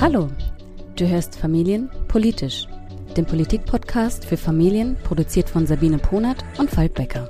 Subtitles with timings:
[0.00, 0.28] Hallo,
[0.96, 2.66] du hörst Familien politisch,
[3.18, 7.28] den Politikpodcast für Familien, produziert von Sabine Ponert und Falk Becker.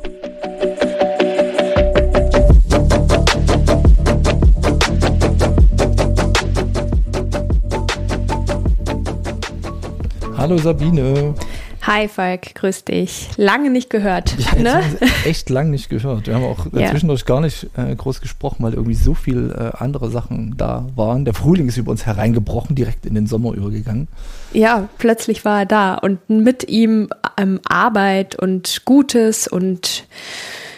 [10.36, 11.34] Hallo Sabine.
[11.82, 13.30] Hi Falk, grüß dich.
[13.36, 14.36] Lange nicht gehört.
[14.38, 14.82] Ja, ne?
[15.24, 16.26] echt lang nicht gehört.
[16.26, 16.90] Wir haben auch ja.
[16.90, 21.24] zwischendurch gar nicht äh, groß gesprochen, weil irgendwie so viel äh, andere Sachen da waren.
[21.24, 24.08] Der Frühling ist über uns hereingebrochen, direkt in den Sommer übergegangen.
[24.52, 30.04] Ja, plötzlich war er da und mit ihm ähm, Arbeit und Gutes und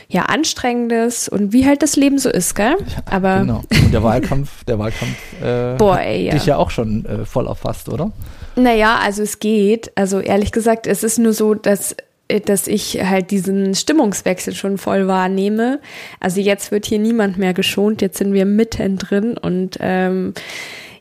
[0.08, 2.76] ja, Anstrengendes und wie halt das Leben so ist, gell?
[2.78, 3.62] Ja, Aber genau.
[3.70, 6.32] Und der Wahlkampf, der Wahlkampf äh, Boah, ey, ja.
[6.34, 8.12] dich ja auch schon äh, voll erfasst, oder?
[8.56, 9.92] Naja, also es geht.
[9.94, 11.96] Also ehrlich gesagt, es ist nur so, dass
[12.28, 15.80] äh, dass ich halt diesen Stimmungswechsel schon voll wahrnehme.
[16.20, 20.34] Also jetzt wird hier niemand mehr geschont, jetzt sind wir mitten drin und ähm,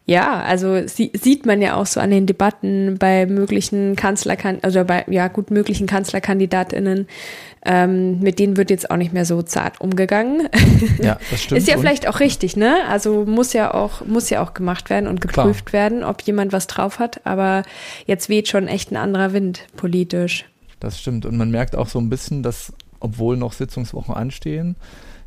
[0.06, 4.84] ja, also sie, sieht man ja auch so an den Debatten bei möglichen Kanzlerkandidaten, also
[4.84, 7.08] bei ja gut möglichen Kanzlerkandidatinnen,
[7.64, 10.50] ähm, mit denen wird jetzt auch nicht mehr so zart umgegangen.
[11.02, 11.60] Ja, das stimmt.
[11.60, 12.78] Ist ja vielleicht auch richtig, ne?
[12.90, 15.84] Also muss ja auch, muss ja auch gemacht werden und geprüft Klar.
[15.84, 17.26] werden, ob jemand was drauf hat.
[17.26, 17.64] Aber
[18.06, 20.46] jetzt weht schon echt ein anderer Wind politisch.
[20.80, 21.26] Das stimmt.
[21.26, 24.76] Und man merkt auch so ein bisschen, dass, obwohl noch Sitzungswochen anstehen,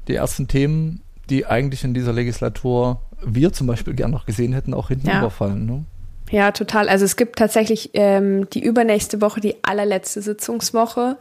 [0.09, 4.75] die ersten Themen, die eigentlich in dieser Legislatur wir zum Beispiel gern noch gesehen hätten,
[4.75, 5.21] auch hinten ja.
[5.21, 5.67] überfallen.
[5.67, 5.85] Ne?
[6.31, 6.89] Ja, total.
[6.89, 11.17] Also es gibt tatsächlich ähm, die übernächste Woche, die allerletzte Sitzungswoche.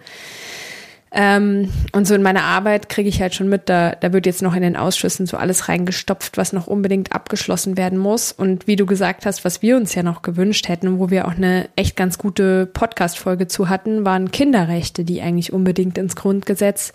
[1.16, 4.42] Ähm, und so in meiner Arbeit kriege ich halt schon mit, da, da wird jetzt
[4.42, 8.32] noch in den Ausschüssen so alles reingestopft, was noch unbedingt abgeschlossen werden muss.
[8.32, 11.36] Und wie du gesagt hast, was wir uns ja noch gewünscht hätten, wo wir auch
[11.36, 16.94] eine echt ganz gute Podcast-Folge zu hatten, waren Kinderrechte, die eigentlich unbedingt ins Grundgesetz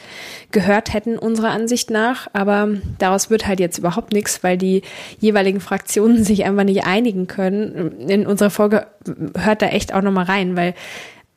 [0.51, 2.27] gehört hätten, unserer Ansicht nach.
[2.33, 4.83] Aber daraus wird halt jetzt überhaupt nichts, weil die
[5.21, 8.01] jeweiligen Fraktionen sich einfach nicht einigen können.
[8.09, 8.89] In unserer Folge
[9.37, 10.75] hört da echt auch nochmal rein, weil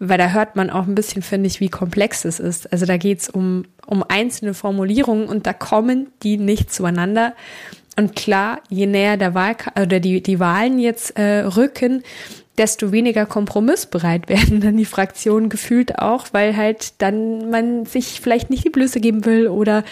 [0.03, 2.71] weil da hört man auch ein bisschen, finde ich, wie komplex es ist.
[2.73, 7.35] Also da geht es um, um einzelne Formulierungen und da kommen die nicht zueinander.
[7.95, 12.01] Und klar, je näher der Wahl oder die, die Wahlen jetzt äh, rücken,
[12.57, 18.49] desto weniger kompromissbereit werden dann die Fraktionen gefühlt auch, weil halt dann man sich vielleicht
[18.49, 19.83] nicht die Blöße geben will oder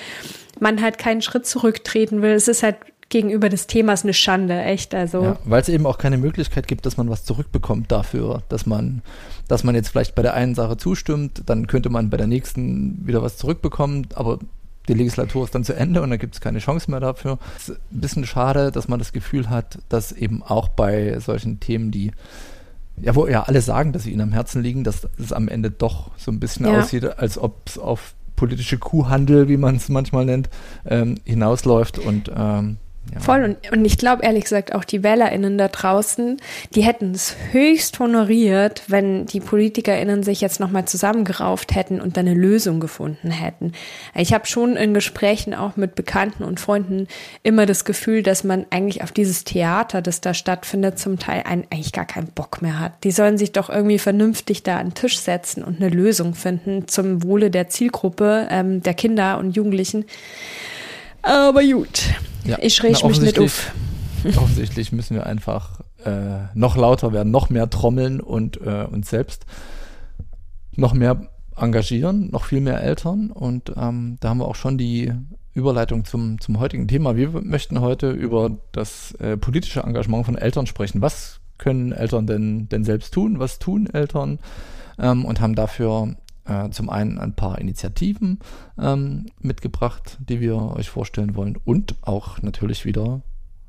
[0.59, 2.31] man halt keinen Schritt zurücktreten will.
[2.31, 2.77] Es ist halt
[3.09, 4.93] gegenüber des Themas eine Schande, echt.
[4.95, 5.23] Also.
[5.23, 9.01] Ja, weil es eben auch keine Möglichkeit gibt, dass man was zurückbekommt dafür, dass man,
[9.47, 13.05] dass man jetzt vielleicht bei der einen Sache zustimmt, dann könnte man bei der nächsten
[13.05, 14.39] wieder was zurückbekommen, aber
[14.87, 17.37] die Legislatur ist dann zu Ende und dann gibt es keine Chance mehr dafür.
[17.57, 21.59] Es ist ein bisschen schade, dass man das Gefühl hat, dass eben auch bei solchen
[21.59, 22.11] Themen, die
[23.01, 25.71] ja, wo ja alle sagen, dass sie ihnen am Herzen liegen, dass es am Ende
[25.71, 26.79] doch so ein bisschen ja.
[26.79, 30.49] aussieht, als ob es auf politische Kuhhandel, wie man es manchmal nennt,
[30.85, 32.77] ähm, hinausläuft und ähm,
[33.17, 33.43] Voll.
[33.43, 36.37] Und, und ich glaube ehrlich gesagt auch die WählerInnen da draußen,
[36.75, 42.27] die hätten es höchst honoriert, wenn die PolitikerInnen sich jetzt nochmal zusammengerauft hätten und dann
[42.27, 43.73] eine Lösung gefunden hätten.
[44.15, 47.07] Ich habe schon in Gesprächen auch mit Bekannten und Freunden
[47.41, 51.65] immer das Gefühl, dass man eigentlich auf dieses Theater, das da stattfindet, zum Teil einen,
[51.71, 53.03] eigentlich gar keinen Bock mehr hat.
[53.03, 56.87] Die sollen sich doch irgendwie vernünftig da an den Tisch setzen und eine Lösung finden
[56.87, 60.05] zum Wohle der Zielgruppe, ähm, der Kinder und Jugendlichen.
[61.29, 62.09] Aber gut.
[62.43, 62.57] Ja.
[62.59, 63.71] Ich reg mich nicht auf.
[64.35, 69.45] offensichtlich müssen wir einfach äh, noch lauter werden, noch mehr trommeln und äh, uns selbst
[70.75, 73.29] noch mehr engagieren, noch viel mehr Eltern.
[73.29, 75.13] Und ähm, da haben wir auch schon die
[75.53, 77.15] Überleitung zum, zum heutigen Thema.
[77.15, 81.01] Wir möchten heute über das äh, politische Engagement von Eltern sprechen.
[81.01, 83.39] Was können Eltern denn, denn selbst tun?
[83.39, 84.39] Was tun Eltern?
[84.97, 86.15] Ähm, und haben dafür
[86.49, 88.39] äh, zum einen ein paar Initiativen
[88.79, 93.21] ähm, mitgebracht, die wir euch vorstellen wollen und auch natürlich wieder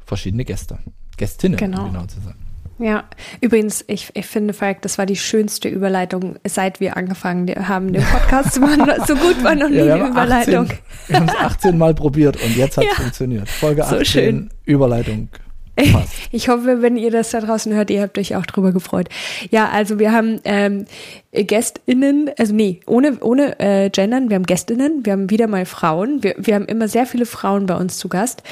[0.05, 0.79] verschiedene Gäste.
[1.17, 1.85] Gästinnen, genau.
[1.85, 2.35] um genau zu sein.
[2.81, 3.05] Ja,
[3.43, 8.03] übrigens, ich, ich finde, Falk, das war die schönste Überleitung, seit wir angefangen haben, den
[8.03, 8.81] Podcast zu machen.
[9.07, 10.65] So gut war noch nie ja, eine Überleitung.
[10.65, 10.79] 18,
[11.09, 13.03] wir haben es 18 Mal probiert und jetzt hat es ja.
[13.03, 13.49] funktioniert.
[13.51, 14.51] Folge 18, so schön.
[14.65, 15.29] Überleitung.
[15.77, 16.15] Passt.
[16.33, 19.09] Ich hoffe, wenn ihr das da draußen hört, ihr habt euch auch drüber gefreut.
[19.51, 20.85] Ja, also wir haben ähm,
[21.33, 26.23] GästInnen, also nee, ohne, ohne äh, Gendern, wir haben GästInnen, wir haben wieder mal Frauen.
[26.23, 28.45] Wir, wir haben immer sehr viele Frauen bei uns zu Gast.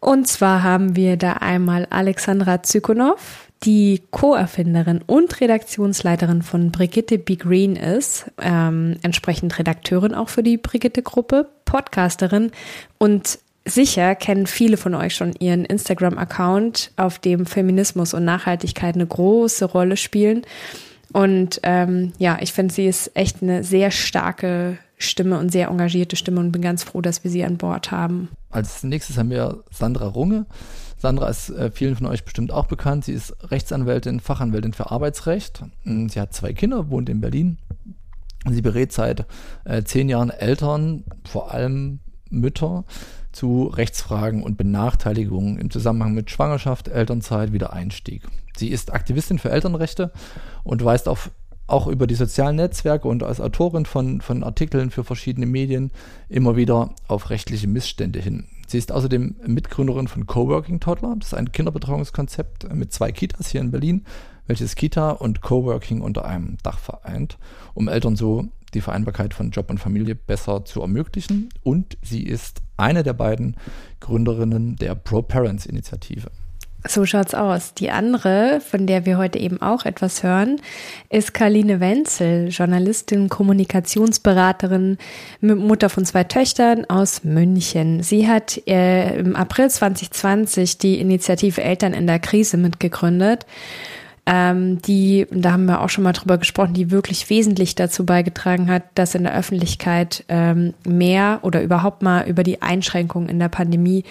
[0.00, 7.36] Und zwar haben wir da einmal Alexandra Zykonov, die Co-Erfinderin und Redaktionsleiterin von Brigitte B.
[7.36, 12.50] Green ist, ähm, entsprechend Redakteurin auch für die Brigitte-Gruppe, Podcasterin
[12.96, 19.06] und Sicher kennen viele von euch schon ihren Instagram-Account, auf dem Feminismus und Nachhaltigkeit eine
[19.06, 20.42] große Rolle spielen.
[21.12, 26.16] Und ähm, ja, ich finde, sie ist echt eine sehr starke Stimme und sehr engagierte
[26.16, 28.28] Stimme und bin ganz froh, dass wir sie an Bord haben.
[28.50, 30.46] Als nächstes haben wir Sandra Runge.
[30.98, 33.06] Sandra ist äh, vielen von euch bestimmt auch bekannt.
[33.06, 35.62] Sie ist Rechtsanwältin, Fachanwältin für Arbeitsrecht.
[35.84, 37.56] Sie hat zwei Kinder, wohnt in Berlin.
[38.48, 39.26] Sie berät seit
[39.64, 42.84] äh, zehn Jahren Eltern, vor allem Mütter,
[43.32, 48.22] zu Rechtsfragen und Benachteiligungen im Zusammenhang mit Schwangerschaft, Elternzeit, Wiedereinstieg.
[48.56, 50.12] Sie ist Aktivistin für Elternrechte
[50.64, 51.30] und weist auf
[51.70, 55.92] auch über die sozialen Netzwerke und als Autorin von, von Artikeln für verschiedene Medien
[56.28, 58.46] immer wieder auf rechtliche Missstände hin.
[58.66, 61.16] Sie ist außerdem Mitgründerin von Coworking Toddler.
[61.18, 64.04] Das ist ein Kinderbetreuungskonzept mit zwei Kitas hier in Berlin,
[64.46, 67.38] welches Kita und Coworking unter einem Dach vereint,
[67.74, 71.48] um Eltern so die Vereinbarkeit von Job und Familie besser zu ermöglichen.
[71.62, 73.56] Und sie ist eine der beiden
[74.00, 76.30] Gründerinnen der Pro Parents Initiative.
[76.88, 77.74] So schaut's aus.
[77.74, 80.62] Die andere, von der wir heute eben auch etwas hören,
[81.10, 84.96] ist Karline Wenzel, Journalistin, Kommunikationsberaterin,
[85.42, 88.02] Mutter von zwei Töchtern aus München.
[88.02, 93.44] Sie hat äh, im April 2020 die Initiative Eltern in der Krise mitgegründet
[94.32, 98.70] ähm, die, da haben wir auch schon mal drüber gesprochen, die wirklich wesentlich dazu beigetragen
[98.70, 103.48] hat, dass in der Öffentlichkeit ähm, mehr oder überhaupt mal über die Einschränkungen in der
[103.48, 104.04] Pandemie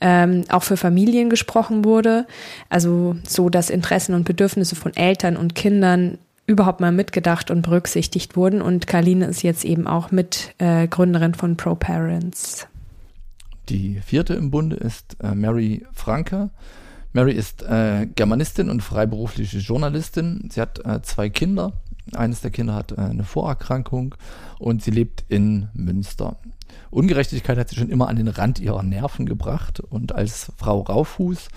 [0.00, 2.26] ähm, auch für Familien gesprochen wurde.
[2.70, 6.16] Also so, dass Interessen und Bedürfnisse von Eltern und Kindern
[6.46, 8.62] überhaupt mal mitgedacht und berücksichtigt wurden.
[8.62, 12.66] Und Karline ist jetzt eben auch Mitgründerin äh, von Pro Parents.
[13.68, 16.48] Die vierte im Bunde ist äh, Mary Franke.
[17.12, 20.48] Mary ist äh, Germanistin und freiberufliche Journalistin.
[20.52, 21.72] Sie hat äh, zwei Kinder.
[22.14, 24.14] Eines der Kinder hat äh, eine Vorerkrankung
[24.58, 26.36] und sie lebt in Münster.
[26.90, 31.48] Ungerechtigkeit hat sie schon immer an den Rand ihrer Nerven gebracht und als Frau Raufuß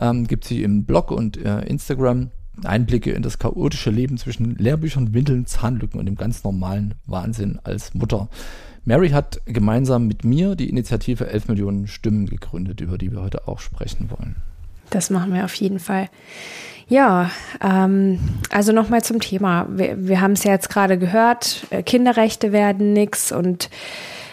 [0.00, 2.30] ähm, gibt sie im Blog und äh, Instagram
[2.64, 7.94] Einblicke in das chaotische Leben zwischen Lehrbüchern, Windeln, Zahnlücken und dem ganz normalen Wahnsinn als
[7.94, 8.28] Mutter.
[8.84, 13.46] Mary hat gemeinsam mit mir die Initiative 11 Millionen Stimmen gegründet, über die wir heute
[13.46, 14.36] auch sprechen wollen.
[14.90, 16.08] Das machen wir auf jeden Fall.
[16.88, 17.30] Ja,
[17.62, 18.18] ähm,
[18.50, 19.66] also nochmal zum Thema.
[19.70, 23.70] Wir, wir haben es ja jetzt gerade gehört, äh, Kinderrechte werden nix und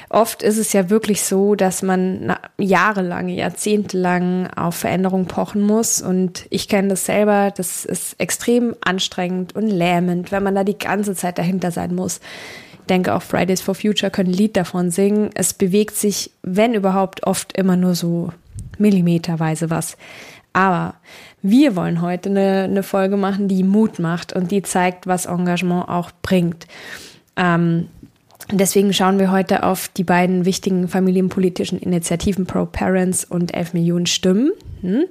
[0.10, 6.02] oft ist es ja wirklich so, dass man jahrelang, jahrzehntelang auf Veränderung pochen muss.
[6.02, 10.78] Und ich kenne das selber, das ist extrem anstrengend und lähmend, wenn man da die
[10.78, 12.20] ganze Zeit dahinter sein muss.
[12.74, 15.30] Ich denke auch Fridays for Future können ein Lied davon singen.
[15.36, 18.30] Es bewegt sich, wenn überhaupt, oft immer nur so
[18.78, 19.98] millimeterweise was.
[20.58, 20.96] Aber
[21.44, 25.88] wir wollen heute eine, eine Folge machen, die Mut macht und die zeigt, was Engagement
[25.88, 26.66] auch bringt.
[27.36, 27.90] Ähm,
[28.50, 34.06] Deswegen schauen wir heute auf die beiden wichtigen familienpolitischen Initiativen Pro Parents und 11 Millionen
[34.06, 35.04] Stimmen, hm,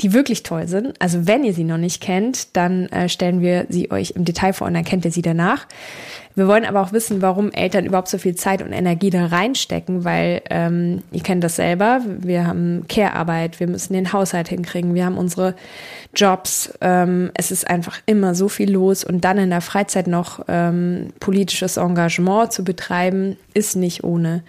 [0.00, 0.94] die wirklich toll sind.
[0.98, 4.54] Also wenn ihr sie noch nicht kennt, dann äh, stellen wir sie euch im Detail
[4.54, 5.66] vor und dann kennt ihr sie danach.
[6.36, 10.04] Wir wollen aber auch wissen, warum Eltern überhaupt so viel Zeit und Energie da reinstecken,
[10.04, 12.00] weil ähm, ihr kennt das selber.
[12.04, 15.54] Wir haben Care-Arbeit, wir müssen den Haushalt hinkriegen, wir haben unsere
[16.14, 16.76] Jobs.
[16.80, 21.12] Ähm, es ist einfach immer so viel los und dann in der Freizeit noch ähm,
[21.20, 24.42] politisches Engagement zu betreiben, ist nicht ohne.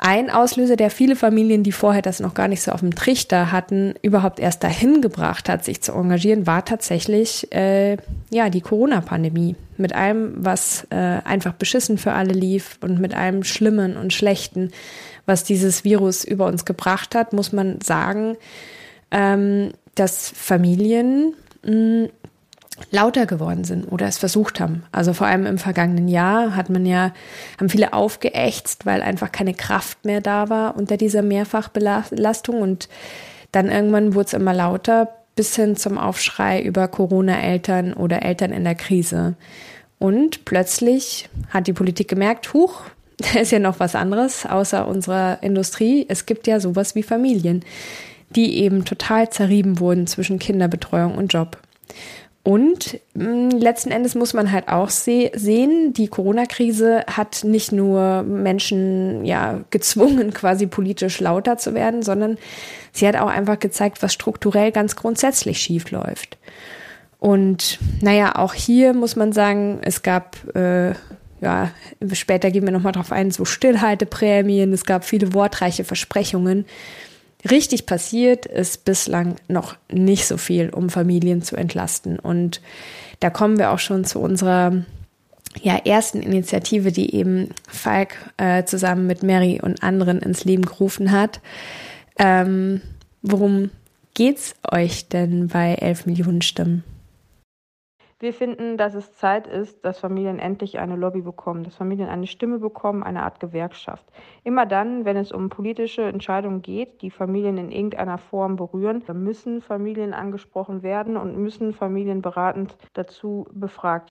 [0.00, 3.50] Ein Auslöser, der viele Familien, die vorher das noch gar nicht so auf dem Trichter
[3.50, 7.96] hatten, überhaupt erst dahin gebracht hat, sich zu engagieren, war tatsächlich äh,
[8.30, 9.56] ja die Corona-Pandemie.
[9.76, 14.70] Mit allem, was äh, einfach beschissen für alle lief und mit allem Schlimmen und Schlechten,
[15.26, 18.36] was dieses Virus über uns gebracht hat, muss man sagen,
[19.10, 21.34] ähm, dass Familien
[21.64, 22.08] mh,
[22.90, 24.82] lauter geworden sind oder es versucht haben.
[24.92, 27.12] Also vor allem im vergangenen Jahr hat man ja,
[27.58, 32.88] haben viele aufgeächtzt, weil einfach keine Kraft mehr da war unter dieser Mehrfachbelastung und
[33.52, 38.64] dann irgendwann wurde es immer lauter bis hin zum Aufschrei über Corona-Eltern oder Eltern in
[38.64, 39.36] der Krise.
[39.98, 42.82] Und plötzlich hat die Politik gemerkt, huch,
[43.18, 46.06] da ist ja noch was anderes außer unserer Industrie.
[46.08, 47.64] Es gibt ja sowas wie Familien,
[48.34, 51.58] die eben total zerrieben wurden zwischen Kinderbetreuung und Job.
[52.42, 57.72] Und mh, mm, letzten Endes muss man halt auch se sehen, die Corona-Krise hat nicht
[57.72, 62.38] nur Menschen ja gezwungen, quasi politisch lauter zu werden, sondern
[62.92, 66.38] sie hat auch einfach gezeigt, was strukturell ganz grundsätzlich schief läuft.
[67.18, 70.94] Und naja, auch hier muss man sagen, es gab äh,
[71.40, 71.70] ja,
[72.12, 76.66] später gehen wir nochmal drauf ein, so Stillhalteprämien, es gab viele wortreiche Versprechungen.
[77.48, 82.18] Richtig passiert ist bislang noch nicht so viel, um Familien zu entlasten.
[82.18, 82.60] Und
[83.20, 84.84] da kommen wir auch schon zu unserer
[85.62, 91.12] ja, ersten Initiative, die eben Falk äh, zusammen mit Mary und anderen ins Leben gerufen
[91.12, 91.40] hat.
[92.18, 92.80] Ähm,
[93.22, 93.70] worum
[94.14, 96.82] geht's euch denn bei 11 Millionen Stimmen?
[98.20, 102.26] Wir finden, dass es Zeit ist, dass Familien endlich eine Lobby bekommen, dass Familien eine
[102.26, 104.04] Stimme bekommen, eine Art Gewerkschaft.
[104.42, 109.60] Immer dann, wenn es um politische Entscheidungen geht, die Familien in irgendeiner Form berühren, müssen
[109.60, 114.10] Familien angesprochen werden und müssen Familien beratend dazu befragt.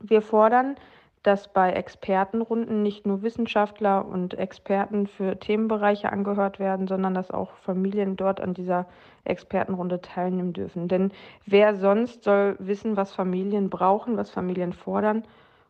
[0.00, 0.76] Wir fordern,
[1.22, 7.52] dass bei Expertenrunden nicht nur Wissenschaftler und Experten für Themenbereiche angehört werden, sondern dass auch
[7.64, 8.86] Familien dort an dieser
[9.24, 10.88] Expertenrunde teilnehmen dürfen.
[10.88, 11.12] Denn
[11.46, 15.22] wer sonst soll wissen, was Familien brauchen, was Familien fordern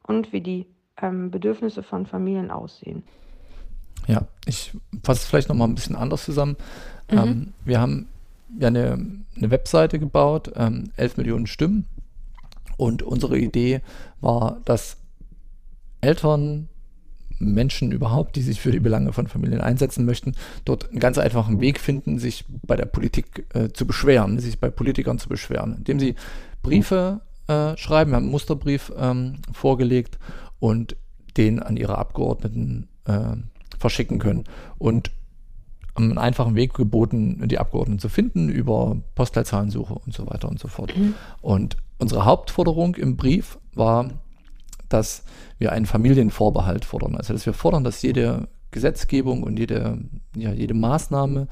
[0.03, 0.67] und wie die
[1.01, 3.03] ähm, Bedürfnisse von Familien aussehen.
[4.07, 6.57] Ja, ich fasse es vielleicht nochmal ein bisschen anders zusammen.
[7.11, 7.19] Mhm.
[7.19, 8.09] Ähm, wir haben
[8.59, 8.99] ja eine,
[9.37, 11.87] eine Webseite gebaut, ähm, 11 Millionen Stimmen.
[12.79, 13.83] Und unsere Idee
[14.21, 14.97] war, dass
[16.03, 16.69] Eltern,
[17.39, 21.61] Menschen überhaupt, die sich für die Belange von Familien einsetzen möchten, dort einen ganz einfachen
[21.61, 25.99] Weg finden, sich bei der Politik äh, zu beschweren, sich bei Politikern zu beschweren, indem
[25.99, 26.15] sie
[26.63, 28.13] Briefe äh, schreiben.
[28.13, 30.19] Wir haben einen Musterbrief ähm, vorgelegt
[30.61, 30.97] und
[31.37, 33.37] den an ihre Abgeordneten äh,
[33.79, 34.45] verschicken können.
[34.79, 35.11] Und
[35.95, 40.69] einen einfachen Weg geboten, die Abgeordneten zu finden über Postleitzahlensuche und so weiter und so
[40.69, 40.97] fort.
[40.97, 41.15] Mhm.
[41.43, 44.09] Und unsere Hauptforderung im Brief war,
[44.93, 45.25] dass
[45.59, 47.17] wir einen Familienvorbehalt fordern.
[47.17, 49.99] Also dass wir fordern, dass jede Gesetzgebung und jede,
[50.35, 51.47] ja, jede Maßnahme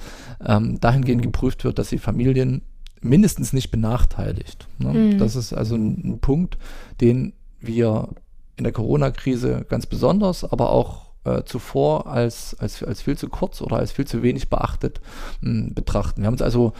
[0.45, 2.63] ähm, dahingehend geprüft wird, dass sie Familien
[3.01, 4.67] mindestens nicht benachteiligt.
[4.79, 4.93] Ne?
[4.93, 5.19] Mhm.
[5.19, 6.59] Das ist also ein, ein, Punkt,
[7.01, 8.09] den wir
[8.57, 13.61] in der Corona-Krise ganz besonders, aber auch äh, zuvor als, als, als viel zu kurz
[13.63, 15.01] oder als viel zu wenig beachtet
[15.41, 16.23] mh, betrachten.
[16.23, 16.73] Wir haben uns also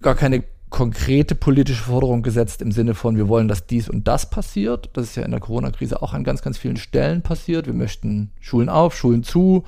[0.00, 4.30] gar keine konkrete politische Forderung gesetzt im Sinne von, wir wollen, dass dies und das
[4.30, 4.88] passiert.
[4.92, 7.66] Das ist ja in der Corona-Krise auch an ganz, ganz vielen Stellen passiert.
[7.66, 9.64] Wir möchten Schulen auf, Schulen zu,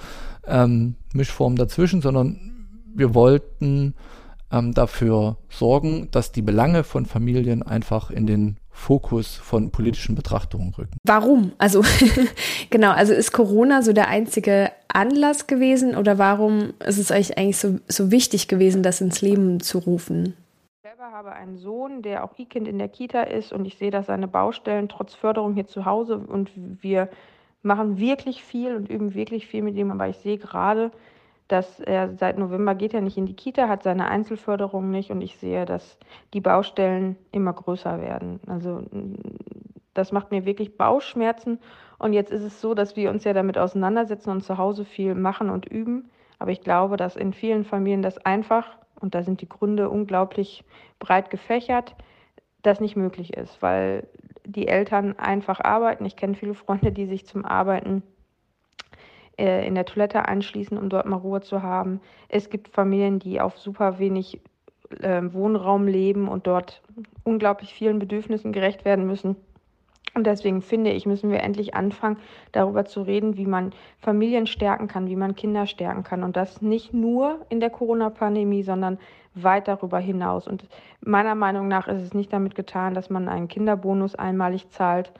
[0.46, 2.38] ähm, Mischformen dazwischen, sondern
[2.94, 3.94] wir wollten
[4.52, 10.72] ähm, dafür sorgen, dass die Belange von Familien einfach in den Fokus von politischen Betrachtungen
[10.74, 10.96] rücken.
[11.04, 11.52] Warum?
[11.58, 11.84] Also
[12.70, 17.58] genau, also ist Corona so der einzige Anlass gewesen oder warum ist es euch eigentlich
[17.58, 20.34] so, so wichtig gewesen, das ins Leben zu rufen?
[20.92, 24.08] Selber habe einen Sohn, der auch E-Kind in der Kita ist und ich sehe, dass
[24.08, 27.08] seine Baustellen trotz Förderung hier zu Hause und wir
[27.62, 30.90] machen wirklich viel und üben wirklich viel mit ihm, aber ich sehe gerade,
[31.48, 35.22] dass er seit November geht er nicht in die Kita, hat seine Einzelförderung nicht und
[35.22, 35.96] ich sehe, dass
[36.34, 38.40] die Baustellen immer größer werden.
[38.46, 38.82] Also
[39.94, 41.58] das macht mir wirklich Bauchschmerzen.
[41.98, 45.14] Und jetzt ist es so, dass wir uns ja damit auseinandersetzen und zu Hause viel
[45.14, 49.40] machen und üben, aber ich glaube, dass in vielen Familien das einfach und da sind
[49.40, 50.64] die Gründe unglaublich
[50.98, 51.94] breit gefächert,
[52.62, 54.06] das nicht möglich ist, weil
[54.44, 56.04] die Eltern einfach arbeiten.
[56.04, 58.02] Ich kenne viele Freunde, die sich zum Arbeiten
[59.38, 62.00] äh, in der Toilette einschließen, um dort mal Ruhe zu haben.
[62.28, 64.40] Es gibt Familien, die auf super wenig
[65.00, 66.82] äh, Wohnraum leben und dort
[67.24, 69.36] unglaublich vielen Bedürfnissen gerecht werden müssen.
[70.14, 72.18] Und deswegen finde ich, müssen wir endlich anfangen,
[72.52, 76.22] darüber zu reden, wie man Familien stärken kann, wie man Kinder stärken kann.
[76.22, 78.98] Und das nicht nur in der Corona-Pandemie, sondern
[79.34, 80.46] weit darüber hinaus.
[80.46, 80.68] Und
[81.00, 85.12] meiner Meinung nach ist es nicht damit getan, dass man einen Kinderbonus einmalig zahlt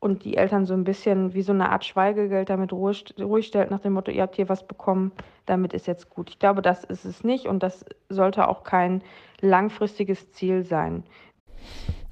[0.00, 3.14] und die Eltern so ein bisschen wie so eine Art Schweigegeld damit ruhig,
[3.46, 5.12] stellt, nach dem Motto, ihr habt hier was bekommen,
[5.46, 6.30] damit ist jetzt gut.
[6.30, 9.02] Ich glaube, das ist es nicht und das sollte auch kein
[9.40, 11.02] langfristiges Ziel sein.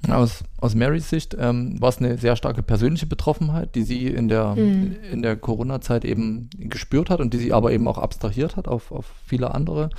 [0.09, 4.27] Aus, aus Marys Sicht ähm, war es eine sehr starke persönliche Betroffenheit, die sie in
[4.27, 4.95] der, mhm.
[5.11, 8.91] in der Corona-Zeit eben gespürt hat und die sie aber eben auch abstrahiert hat auf,
[8.91, 9.89] auf viele andere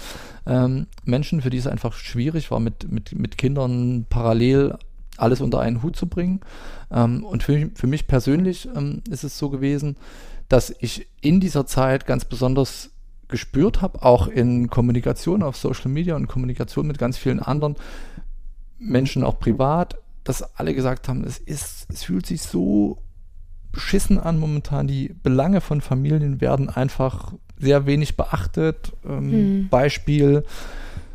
[0.47, 4.77] ähm, Menschen, für die es einfach schwierig war, mit, mit, mit Kindern parallel
[5.17, 6.41] alles unter einen Hut zu bringen.
[6.91, 9.97] Ähm, und für, für mich persönlich ähm, ist es so gewesen,
[10.49, 12.91] dass ich in dieser Zeit ganz besonders
[13.29, 17.77] gespürt habe, auch in Kommunikation auf Social Media und Kommunikation mit ganz vielen anderen,
[18.78, 22.99] Menschen auch privat, dass alle gesagt haben, es ist, es fühlt sich so
[23.73, 24.87] beschissen an momentan.
[24.87, 28.92] Die Belange von Familien werden einfach sehr wenig beachtet.
[29.04, 29.68] Ähm, hm.
[29.68, 30.44] Beispiel,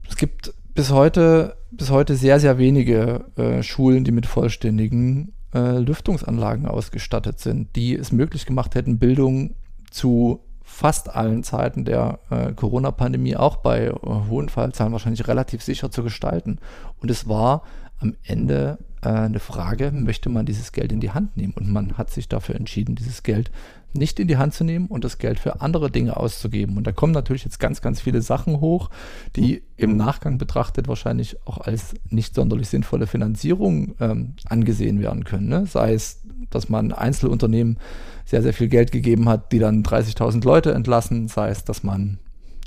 [0.10, 5.78] es gibt bis heute, bis heute sehr, sehr wenige äh, Schulen, die mit vollständigen äh,
[5.78, 9.56] Lüftungsanlagen ausgestattet sind, die es möglich gemacht hätten, Bildung
[9.92, 10.40] zu
[10.74, 16.04] fast allen Zeiten der äh, Corona-Pandemie auch bei äh, hohen Fallzahlen wahrscheinlich relativ sicher zu
[16.04, 16.58] gestalten.
[17.00, 17.62] Und es war
[18.00, 21.54] am Ende äh, eine Frage, möchte man dieses Geld in die Hand nehmen?
[21.54, 23.52] Und man hat sich dafür entschieden, dieses Geld
[23.94, 26.78] nicht in die Hand zu nehmen und das Geld für andere Dinge auszugeben.
[26.78, 28.90] Und da kommen natürlich jetzt ganz, ganz viele Sachen hoch,
[29.36, 35.48] die im Nachgang betrachtet wahrscheinlich auch als nicht sonderlich sinnvolle Finanzierung ähm, angesehen werden können.
[35.48, 35.66] Ne?
[35.66, 37.78] Sei es, dass man Einzelunternehmen
[38.26, 42.20] sehr, sehr viel Geld gegeben hat, die dann 30.000 Leute entlassen, sei es, dass man,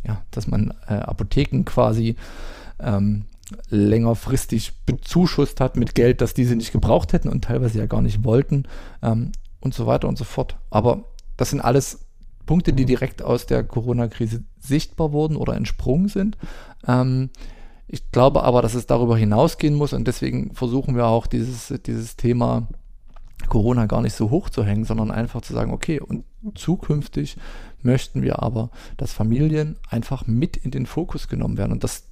[0.06, 2.16] ja, dass man äh, Apotheken quasi
[2.78, 3.25] ähm,
[3.71, 8.25] längerfristig bezuschusst hat mit Geld, das diese nicht gebraucht hätten und teilweise ja gar nicht
[8.25, 8.64] wollten
[9.02, 10.56] ähm, und so weiter und so fort.
[10.71, 11.04] Aber
[11.36, 12.06] das sind alles
[12.46, 16.38] Punkte, die direkt aus der Corona-Krise sichtbar wurden oder entsprungen sind.
[16.86, 17.30] Ähm,
[17.88, 22.16] ich glaube aber, dass es darüber hinausgehen muss und deswegen versuchen wir auch dieses, dieses
[22.16, 22.68] Thema
[23.48, 26.24] Corona gar nicht so hoch zu hängen, sondern einfach zu sagen, okay, und
[26.54, 27.36] zukünftig
[27.82, 32.08] möchten wir aber, dass Familien einfach mit in den Fokus genommen werden und dass,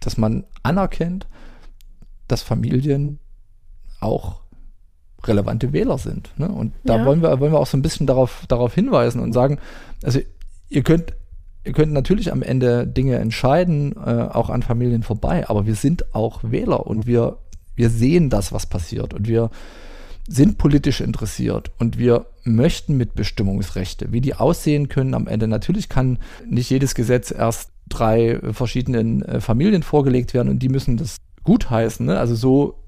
[0.00, 1.26] dass man anerkennt,
[2.28, 3.18] dass Familien
[4.00, 4.43] auch
[5.28, 6.30] relevante Wähler sind.
[6.38, 6.48] Ne?
[6.48, 7.06] Und da ja.
[7.06, 9.58] wollen, wir, wollen wir auch so ein bisschen darauf, darauf hinweisen und sagen,
[10.02, 10.20] also
[10.68, 11.14] ihr könnt,
[11.64, 16.14] ihr könnt natürlich am Ende Dinge entscheiden, äh, auch an Familien vorbei, aber wir sind
[16.14, 17.38] auch Wähler und wir,
[17.74, 19.50] wir sehen das, was passiert und wir
[20.26, 24.12] sind politisch interessiert und wir möchten Mitbestimmungsrechte.
[24.12, 25.48] Wie die aussehen können am Ende.
[25.48, 30.96] Natürlich kann nicht jedes Gesetz erst drei verschiedenen äh, Familien vorgelegt werden und die müssen
[30.96, 32.06] das gutheißen.
[32.06, 32.18] Ne?
[32.18, 32.83] Also so,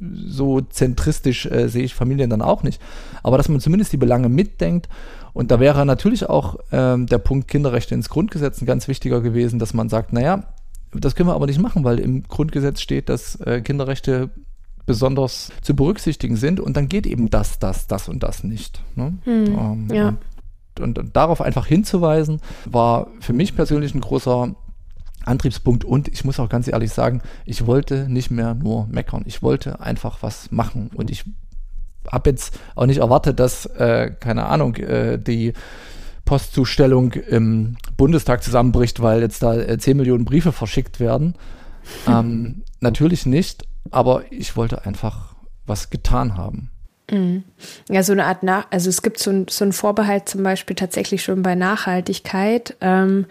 [0.00, 2.80] so zentristisch äh, sehe ich Familien dann auch nicht.
[3.22, 4.88] Aber dass man zumindest die Belange mitdenkt
[5.32, 9.58] und da wäre natürlich auch ähm, der Punkt Kinderrechte ins Grundgesetz ein ganz wichtiger gewesen,
[9.58, 10.44] dass man sagt, naja,
[10.92, 14.30] das können wir aber nicht machen, weil im Grundgesetz steht, dass äh, Kinderrechte
[14.86, 18.80] besonders zu berücksichtigen sind und dann geht eben das, das, das und das nicht.
[18.94, 19.18] Ne?
[19.24, 20.16] Hm, ähm, ja.
[20.78, 24.54] Und, und, darauf einfach hinzuweisen, war für mich persönlich ein großer
[25.26, 29.24] Antriebspunkt und ich muss auch ganz ehrlich sagen, ich wollte nicht mehr nur meckern.
[29.26, 31.24] Ich wollte einfach was machen und ich
[32.10, 35.52] habe jetzt auch nicht erwartet, dass, äh, keine Ahnung, äh, die
[36.24, 41.34] Postzustellung im Bundestag zusammenbricht, weil jetzt da äh, 10 Millionen Briefe verschickt werden.
[42.06, 45.34] Ähm, natürlich nicht, aber ich wollte einfach
[45.66, 46.70] was getan haben.
[47.10, 47.44] Mhm.
[47.88, 50.74] Ja, so eine Art nach, also es gibt so ein, so ein Vorbehalt zum Beispiel
[50.74, 52.76] tatsächlich schon bei Nachhaltigkeit.
[52.80, 53.26] Ähm,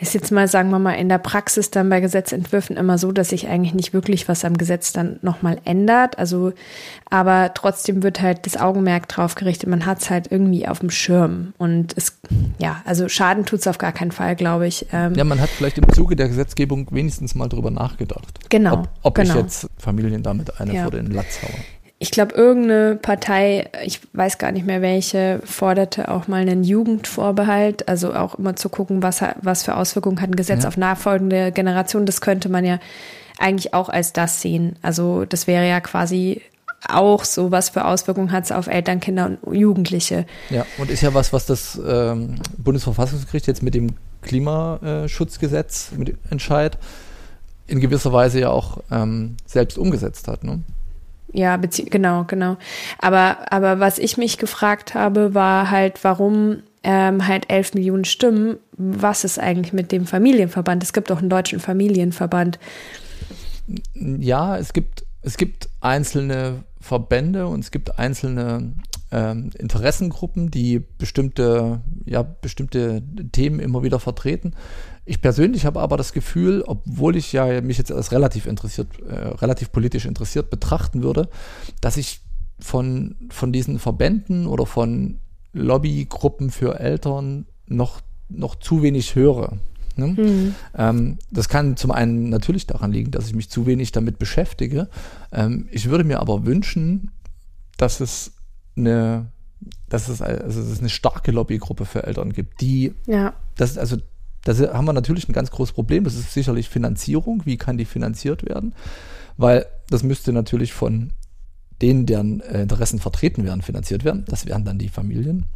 [0.00, 3.30] ist jetzt mal, sagen wir mal, in der Praxis dann bei Gesetzentwürfen immer so, dass
[3.30, 6.18] sich eigentlich nicht wirklich was am Gesetz dann nochmal ändert.
[6.18, 6.52] Also,
[7.10, 10.90] aber trotzdem wird halt das Augenmerk drauf gerichtet, man hat es halt irgendwie auf dem
[10.90, 11.52] Schirm.
[11.58, 12.18] Und es,
[12.58, 14.86] ja, also Schaden tut es auf gar keinen Fall, glaube ich.
[14.92, 18.48] Ähm, ja, man hat vielleicht im Zuge der Gesetzgebung wenigstens mal drüber nachgedacht.
[18.48, 18.74] Genau.
[18.74, 19.34] Ob, ob genau.
[19.34, 20.82] ich jetzt Familien damit eine ja.
[20.82, 21.50] vor den Latz haue
[22.00, 27.88] ich glaube, irgendeine Partei, ich weiß gar nicht mehr welche, forderte auch mal einen Jugendvorbehalt,
[27.88, 30.68] also auch immer zu gucken, was, was für Auswirkungen hat ein Gesetz ja.
[30.68, 32.06] auf nachfolgende Generationen.
[32.06, 32.78] Das könnte man ja
[33.38, 34.76] eigentlich auch als das sehen.
[34.80, 36.42] Also das wäre ja quasi
[36.88, 40.24] auch so, was für Auswirkungen hat es auf Eltern, Kinder und Jugendliche.
[40.50, 46.78] Ja, und ist ja was, was das ähm, Bundesverfassungsgericht jetzt mit dem Klimaschutzgesetz mit Entscheid
[47.66, 50.44] in gewisser Weise ja auch ähm, selbst umgesetzt hat.
[50.44, 50.62] Ne?
[51.32, 52.56] Ja, genau, genau.
[52.98, 58.56] Aber, aber was ich mich gefragt habe, war halt, warum ähm, halt elf Millionen Stimmen,
[58.76, 60.82] was ist eigentlich mit dem Familienverband?
[60.82, 62.58] Es gibt auch einen deutschen Familienverband.
[63.94, 68.72] Ja, es gibt, es gibt einzelne Verbände und es gibt einzelne
[69.10, 74.54] ähm, Interessengruppen, die bestimmte, ja, bestimmte Themen immer wieder vertreten.
[75.08, 79.14] Ich persönlich habe aber das Gefühl, obwohl ich ja mich jetzt als relativ interessiert, äh,
[79.14, 81.30] relativ politisch interessiert betrachten würde,
[81.80, 82.20] dass ich
[82.60, 85.20] von, von diesen Verbänden oder von
[85.54, 89.56] Lobbygruppen für Eltern noch, noch zu wenig höre.
[89.96, 90.08] Ne?
[90.08, 90.54] Mhm.
[90.76, 94.90] Ähm, das kann zum einen natürlich daran liegen, dass ich mich zu wenig damit beschäftige.
[95.32, 97.12] Ähm, ich würde mir aber wünschen,
[97.78, 98.32] dass es
[98.76, 99.32] eine,
[99.88, 103.32] dass es, also dass es eine starke Lobbygruppe für Eltern gibt, die ja.
[103.56, 103.96] das also
[104.44, 106.04] da haben wir natürlich ein ganz großes Problem.
[106.04, 107.42] Das ist sicherlich Finanzierung.
[107.44, 108.74] Wie kann die finanziert werden?
[109.36, 111.12] Weil das müsste natürlich von
[111.80, 114.24] denen, deren äh, Interessen vertreten werden, finanziert werden.
[114.26, 115.46] Das wären dann die Familien.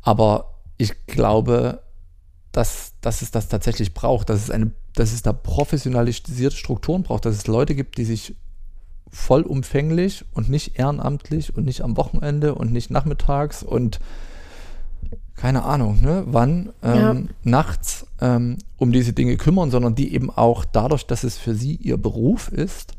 [0.00, 1.82] Aber ich glaube,
[2.52, 7.24] dass, dass es das tatsächlich braucht, dass es, eine, dass es da professionalisierte Strukturen braucht,
[7.24, 8.34] dass es Leute gibt, die sich
[9.10, 14.00] vollumfänglich und nicht ehrenamtlich und nicht am Wochenende und nicht nachmittags und
[15.42, 17.22] keine Ahnung, ne, wann ähm, ja.
[17.42, 21.74] nachts ähm, um diese Dinge kümmern, sondern die eben auch dadurch, dass es für sie
[21.74, 22.92] ihr Beruf ist,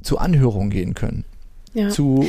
[0.00, 1.24] zu Anhörungen gehen können.
[1.72, 1.88] Ja.
[1.88, 2.28] Zu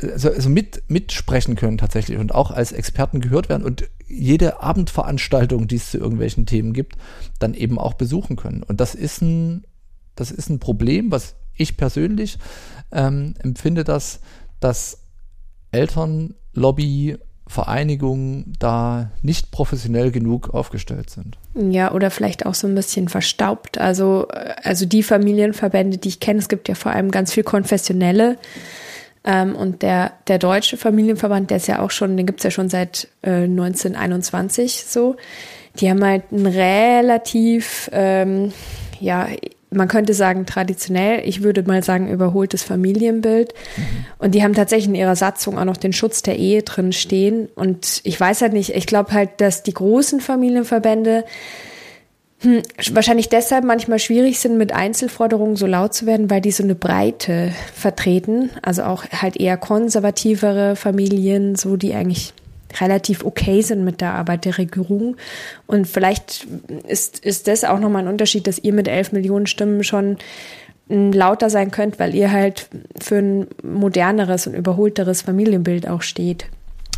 [0.00, 5.68] also, also mit, mitsprechen können tatsächlich und auch als Experten gehört werden und jede Abendveranstaltung,
[5.68, 6.96] die es zu irgendwelchen Themen gibt,
[7.38, 8.62] dann eben auch besuchen können.
[8.62, 9.66] Und das ist ein,
[10.14, 12.38] das ist ein Problem, was ich persönlich
[12.92, 14.20] ähm, empfinde, dass,
[14.58, 15.02] dass
[15.70, 21.38] Elternlobby Vereinigungen da nicht professionell genug aufgestellt sind.
[21.54, 23.78] Ja, oder vielleicht auch so ein bisschen verstaubt.
[23.78, 24.28] Also,
[24.62, 28.36] also die Familienverbände, die ich kenne, es gibt ja vor allem ganz viel konfessionelle.
[29.24, 32.50] Ähm, und der, der deutsche Familienverband, der ist ja auch schon, den gibt es ja
[32.50, 35.16] schon seit äh, 1921 so.
[35.80, 38.52] Die haben halt ein relativ, ähm,
[39.00, 39.28] ja,
[39.70, 43.52] man könnte sagen traditionell, ich würde mal sagen überholtes Familienbild.
[43.76, 43.82] Mhm.
[44.18, 47.48] Und die haben tatsächlich in ihrer Satzung auch noch den Schutz der Ehe drin stehen.
[47.54, 51.24] Und ich weiß halt nicht, ich glaube halt, dass die großen Familienverbände
[52.40, 56.62] hm, wahrscheinlich deshalb manchmal schwierig sind, mit Einzelforderungen so laut zu werden, weil die so
[56.62, 58.50] eine Breite vertreten.
[58.62, 62.32] Also auch halt eher konservativere Familien, so die eigentlich
[62.80, 65.16] relativ okay sind mit der Arbeit der Regierung.
[65.66, 66.46] Und vielleicht
[66.86, 70.18] ist, ist das auch nochmal ein Unterschied, dass ihr mit elf Millionen Stimmen schon
[70.88, 76.46] lauter sein könnt, weil ihr halt für ein moderneres und überholteres Familienbild auch steht.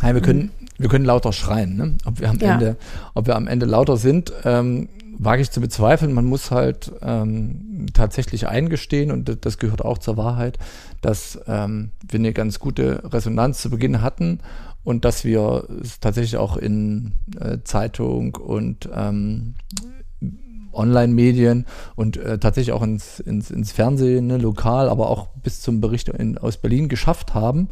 [0.01, 1.97] Ja, wir können, wir können lauter schreien, ne?
[2.05, 2.53] Ob wir am ja.
[2.53, 2.77] Ende,
[3.13, 6.13] ob wir am Ende lauter sind, ähm, wage ich zu bezweifeln.
[6.13, 10.57] Man muss halt ähm, tatsächlich eingestehen, und das gehört auch zur Wahrheit,
[11.01, 14.39] dass ähm, wir eine ganz gute Resonanz zu Beginn hatten
[14.83, 19.55] und dass wir es tatsächlich auch in äh, Zeitung und ähm,
[20.73, 21.65] Online-Medien
[21.95, 26.09] und äh, tatsächlich auch ins, ins, ins Fernsehen, ne, lokal, aber auch bis zum Bericht
[26.09, 27.69] in, aus Berlin geschafft haben.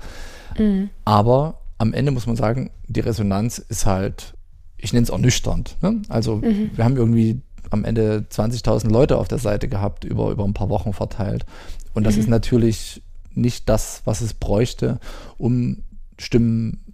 [0.58, 0.90] Mhm.
[1.06, 4.34] Aber am Ende muss man sagen, die Resonanz ist halt,
[4.78, 5.78] ich nenne es ernüchternd.
[5.82, 6.02] Ne?
[6.10, 6.72] Also mhm.
[6.76, 10.70] wir haben irgendwie am Ende 20.000 Leute auf der Seite gehabt, über, über ein paar
[10.70, 11.46] Wochen verteilt.
[11.94, 12.22] Und das mhm.
[12.22, 13.02] ist natürlich
[13.34, 15.00] nicht das, was es bräuchte,
[15.38, 15.84] um
[16.18, 16.89] Stimmen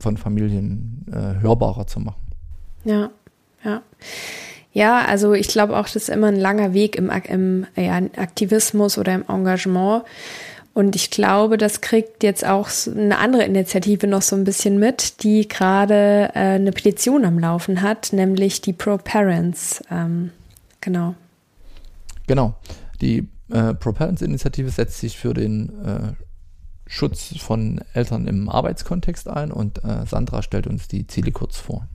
[0.00, 2.20] von Familien äh, hörbarer zu machen.
[2.84, 3.10] Ja,
[3.64, 3.82] ja.
[4.72, 8.98] Ja, also ich glaube auch, das ist immer ein langer Weg im, im ja, Aktivismus
[8.98, 10.04] oder im Engagement.
[10.72, 15.24] Und ich glaube, das kriegt jetzt auch eine andere Initiative noch so ein bisschen mit,
[15.24, 19.82] die gerade äh, eine Petition am Laufen hat, nämlich die Pro Parents.
[19.90, 20.30] Ähm,
[20.80, 21.16] genau.
[22.28, 22.54] Genau.
[23.00, 26.12] Die äh, Pro Parents Initiative setzt sich für den äh,
[26.90, 31.86] Schutz von Eltern im Arbeitskontext ein und äh, Sandra stellt uns die Ziele kurz vor.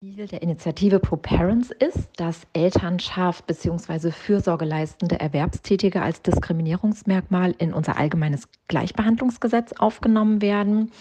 [0.00, 4.10] Ziel der Initiative Pro Parents ist, dass Elternschaft bzw.
[4.10, 10.92] fürsorgeleistende Erwerbstätige als Diskriminierungsmerkmal in unser allgemeines Gleichbehandlungsgesetz aufgenommen werden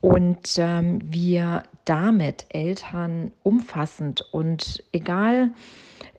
[0.00, 5.50] und ähm, wir damit Eltern umfassend und egal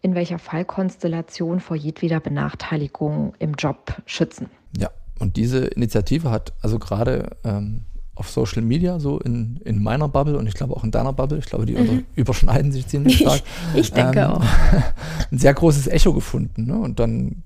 [0.02, 4.50] in welcher Fallkonstellation vor jedweder Benachteiligung im Job schützen.
[4.78, 4.90] Ja,
[5.22, 7.82] und diese Initiative hat also gerade ähm,
[8.16, 11.38] auf Social Media, so in, in meiner Bubble und ich glaube auch in deiner Bubble,
[11.38, 12.06] ich glaube, die mhm.
[12.16, 13.44] überschneiden sich ziemlich stark.
[13.74, 14.44] ich, ich denke ähm, auch.
[15.32, 16.66] ein sehr großes Echo gefunden.
[16.66, 16.76] Ne?
[16.76, 17.44] Und dann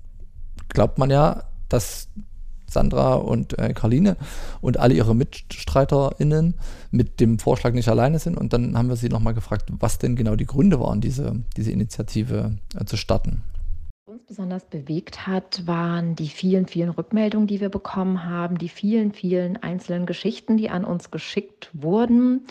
[0.69, 2.07] glaubt man ja, dass
[2.65, 4.15] Sandra und äh, Karline
[4.61, 6.55] und alle ihre MitstreiterInnen
[6.91, 8.37] mit dem Vorschlag nicht alleine sind.
[8.37, 11.71] Und dann haben wir sie nochmal gefragt, was denn genau die Gründe waren, diese, diese
[11.71, 13.43] Initiative äh, zu starten
[14.15, 19.11] uns besonders bewegt hat, waren die vielen, vielen Rückmeldungen, die wir bekommen haben, die vielen,
[19.11, 22.45] vielen einzelnen Geschichten, die an uns geschickt wurden.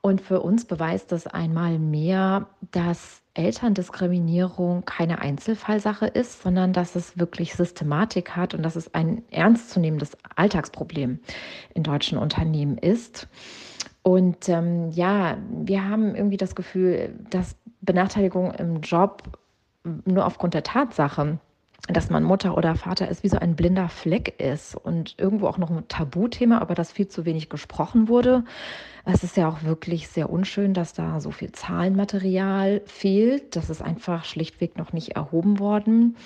[0.00, 7.18] Und für uns beweist das einmal mehr, dass Elterndiskriminierung keine Einzelfallsache ist, sondern dass es
[7.18, 11.20] wirklich Systematik hat und dass es ein ernstzunehmendes Alltagsproblem
[11.74, 13.28] in deutschen Unternehmen ist.
[14.02, 19.38] Und ähm, ja, wir haben irgendwie das Gefühl, dass Benachteiligung im Job
[20.04, 21.38] nur aufgrund der Tatsache,
[21.88, 25.58] dass man Mutter oder Vater ist, wie so ein blinder Fleck ist und irgendwo auch
[25.58, 28.44] noch ein Tabuthema, aber das viel zu wenig gesprochen wurde.
[29.04, 33.54] Es ist ja auch wirklich sehr unschön, dass da so viel Zahlenmaterial fehlt.
[33.54, 36.16] Das ist einfach schlichtweg noch nicht erhoben worden.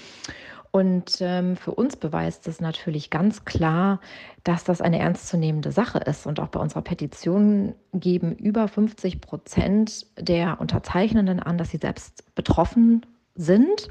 [0.73, 4.01] Und ähm, für uns beweist es natürlich ganz klar,
[4.45, 6.27] dass das eine ernstzunehmende Sache ist.
[6.27, 12.35] Und auch bei unserer Petition geben über 50 Prozent der Unterzeichnenden an, dass sie selbst
[12.37, 13.89] betroffen sind.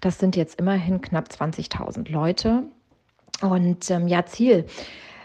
[0.00, 2.64] Das sind jetzt immerhin knapp 20.000 Leute.
[3.40, 4.66] Und ähm, ja, Ziel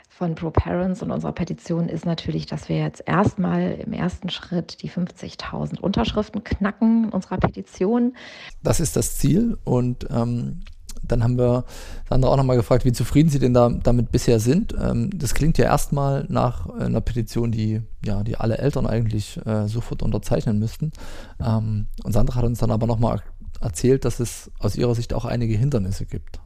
[0.10, 4.82] von Pro Parents und unserer Petition ist natürlich, dass wir jetzt erstmal im ersten Schritt
[4.82, 8.14] die 50.000 Unterschriften knacken unserer Petition.
[8.62, 10.60] Das ist das Ziel und ähm,
[11.04, 11.64] dann haben wir
[12.10, 14.76] Sandra auch nochmal gefragt, wie zufrieden sie denn da, damit bisher sind.
[14.78, 19.68] Ähm, das klingt ja erstmal nach einer Petition, die, ja, die alle Eltern eigentlich äh,
[19.68, 20.92] sofort unterzeichnen müssten.
[21.40, 23.22] Ähm, und Sandra hat uns dann aber nochmal
[23.62, 26.40] erzählt, dass es aus ihrer Sicht auch einige Hindernisse gibt.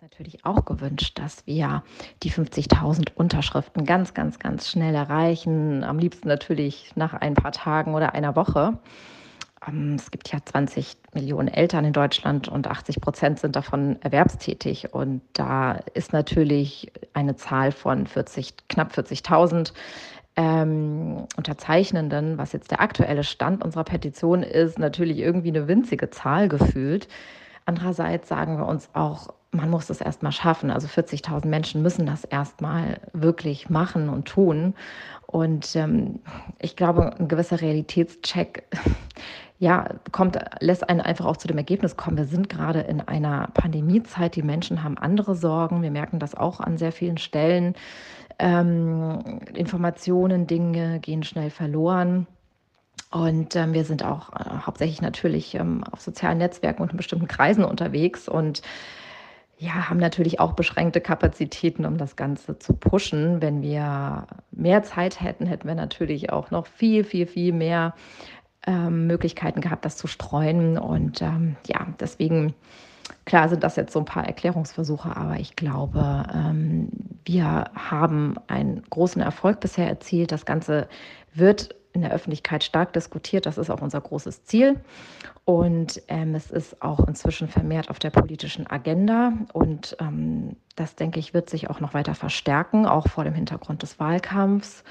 [0.00, 1.82] Natürlich auch gewünscht, dass wir
[2.22, 5.84] die 50.000 Unterschriften ganz, ganz, ganz schnell erreichen.
[5.84, 8.78] Am liebsten natürlich nach ein paar Tagen oder einer Woche.
[9.66, 14.92] Ähm, es gibt ja 20 Millionen Eltern in Deutschland und 80 Prozent sind davon erwerbstätig.
[14.94, 19.72] Und da ist natürlich eine Zahl von 40, knapp 40.000
[20.36, 26.48] ähm, Unterzeichnenden, was jetzt der aktuelle Stand unserer Petition ist, natürlich irgendwie eine winzige Zahl
[26.48, 27.08] gefühlt.
[27.66, 30.70] Andererseits sagen wir uns auch, man muss das erstmal schaffen.
[30.70, 34.74] Also 40.000 Menschen müssen das erstmal wirklich machen und tun.
[35.26, 36.20] Und ähm,
[36.58, 38.64] ich glaube, ein gewisser Realitätscheck,
[39.58, 42.16] ja, kommt, lässt einen einfach auch zu dem Ergebnis kommen.
[42.16, 44.36] Wir sind gerade in einer Pandemiezeit.
[44.36, 45.82] Die Menschen haben andere Sorgen.
[45.82, 47.74] Wir merken das auch an sehr vielen Stellen.
[48.40, 52.26] Ähm, Informationen, Dinge gehen schnell verloren.
[53.10, 57.28] Und ähm, wir sind auch äh, hauptsächlich natürlich ähm, auf sozialen Netzwerken und in bestimmten
[57.28, 58.62] Kreisen unterwegs und
[59.58, 63.42] ja, haben natürlich auch beschränkte Kapazitäten, um das Ganze zu pushen.
[63.42, 67.94] Wenn wir mehr Zeit hätten, hätten wir natürlich auch noch viel, viel, viel mehr
[68.66, 70.78] ähm, Möglichkeiten gehabt, das zu streuen.
[70.78, 72.54] Und ähm, ja, deswegen,
[73.24, 76.88] klar sind das jetzt so ein paar Erklärungsversuche, aber ich glaube, ähm,
[77.24, 80.32] wir haben einen großen Erfolg bisher erzielt.
[80.32, 80.88] Das Ganze
[81.34, 83.46] wird in der Öffentlichkeit stark diskutiert.
[83.46, 84.80] Das ist auch unser großes Ziel.
[85.44, 89.32] Und ähm, es ist auch inzwischen vermehrt auf der politischen Agenda.
[89.52, 93.82] Und ähm, das, denke ich, wird sich auch noch weiter verstärken, auch vor dem Hintergrund
[93.82, 94.84] des Wahlkampfs.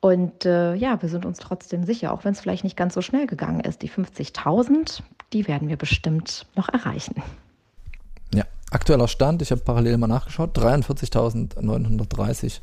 [0.00, 3.02] Und äh, ja, wir sind uns trotzdem sicher, auch wenn es vielleicht nicht ganz so
[3.02, 3.82] schnell gegangen ist.
[3.82, 7.20] Die 50.000, die werden wir bestimmt noch erreichen.
[8.70, 12.60] Aktueller Stand, ich habe parallel mal nachgeschaut, 43.930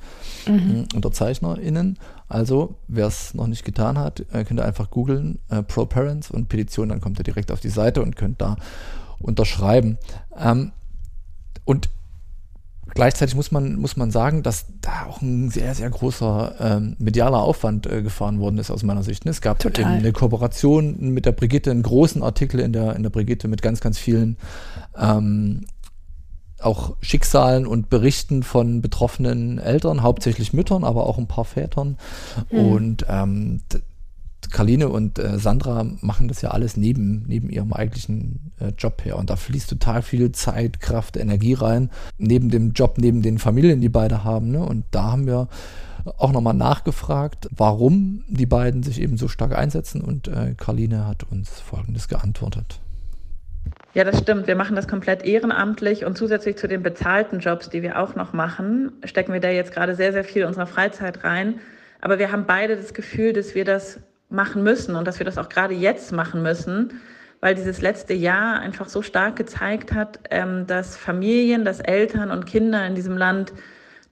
[0.48, 0.88] mhm.
[0.94, 1.98] UnterzeichnerInnen.
[2.28, 6.30] Also, wer es noch nicht getan hat, äh, könnt ihr einfach googeln, äh, Pro Parents
[6.30, 8.58] und Petition, dann kommt ihr direkt auf die Seite und könnt da
[9.20, 9.98] unterschreiben.
[10.38, 10.74] Ähm,
[11.63, 11.89] und
[12.94, 17.39] gleichzeitig muss man, muss man sagen, dass da auch ein sehr, sehr großer ähm, medialer
[17.39, 19.26] Aufwand äh, gefahren worden ist aus meiner Sicht.
[19.26, 23.48] Es gab eine Kooperation mit der Brigitte, einen großen Artikel in der, in der Brigitte
[23.48, 24.38] mit ganz, ganz vielen
[24.98, 25.65] ähm,
[26.62, 31.98] auch Schicksalen und Berichten von betroffenen Eltern, hauptsächlich Müttern, aber auch ein paar Vätern.
[32.52, 32.60] Mhm.
[32.60, 33.62] Und ähm,
[34.52, 39.18] Karline und äh, Sandra machen das ja alles neben, neben ihrem eigentlichen äh, Job her.
[39.18, 43.82] Und da fließt total viel Zeit, Kraft, Energie rein, neben dem Job, neben den Familien,
[43.82, 44.52] die beide haben.
[44.52, 44.63] Ne?
[44.63, 45.48] Und da haben wir
[46.18, 50.02] auch nochmal nachgefragt, warum die beiden sich eben so stark einsetzen.
[50.02, 52.80] Und äh, Karline hat uns Folgendes geantwortet.
[53.93, 54.47] Ja, das stimmt.
[54.47, 58.34] Wir machen das komplett ehrenamtlich und zusätzlich zu den bezahlten Jobs, die wir auch noch
[58.34, 61.62] machen, stecken wir da jetzt gerade sehr, sehr viel unserer Freizeit rein.
[62.01, 65.38] Aber wir haben beide das Gefühl, dass wir das machen müssen und dass wir das
[65.38, 66.99] auch gerade jetzt machen müssen,
[67.39, 72.45] weil dieses letzte Jahr einfach so stark gezeigt hat, ähm, dass Familien, dass Eltern und
[72.45, 73.54] Kinder in diesem Land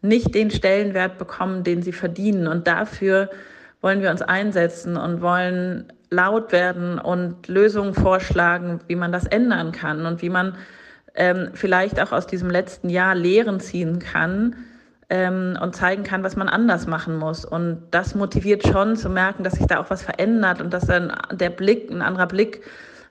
[0.01, 2.47] nicht den Stellenwert bekommen, den sie verdienen.
[2.47, 3.29] Und dafür
[3.81, 9.71] wollen wir uns einsetzen und wollen laut werden und Lösungen vorschlagen, wie man das ändern
[9.71, 10.56] kann und wie man
[11.15, 14.56] ähm, vielleicht auch aus diesem letzten Jahr Lehren ziehen kann
[15.10, 17.45] ähm, und zeigen kann, was man anders machen muss.
[17.45, 21.13] Und das motiviert schon zu merken, dass sich da auch was verändert und dass dann
[21.32, 22.62] der Blick, ein anderer Blick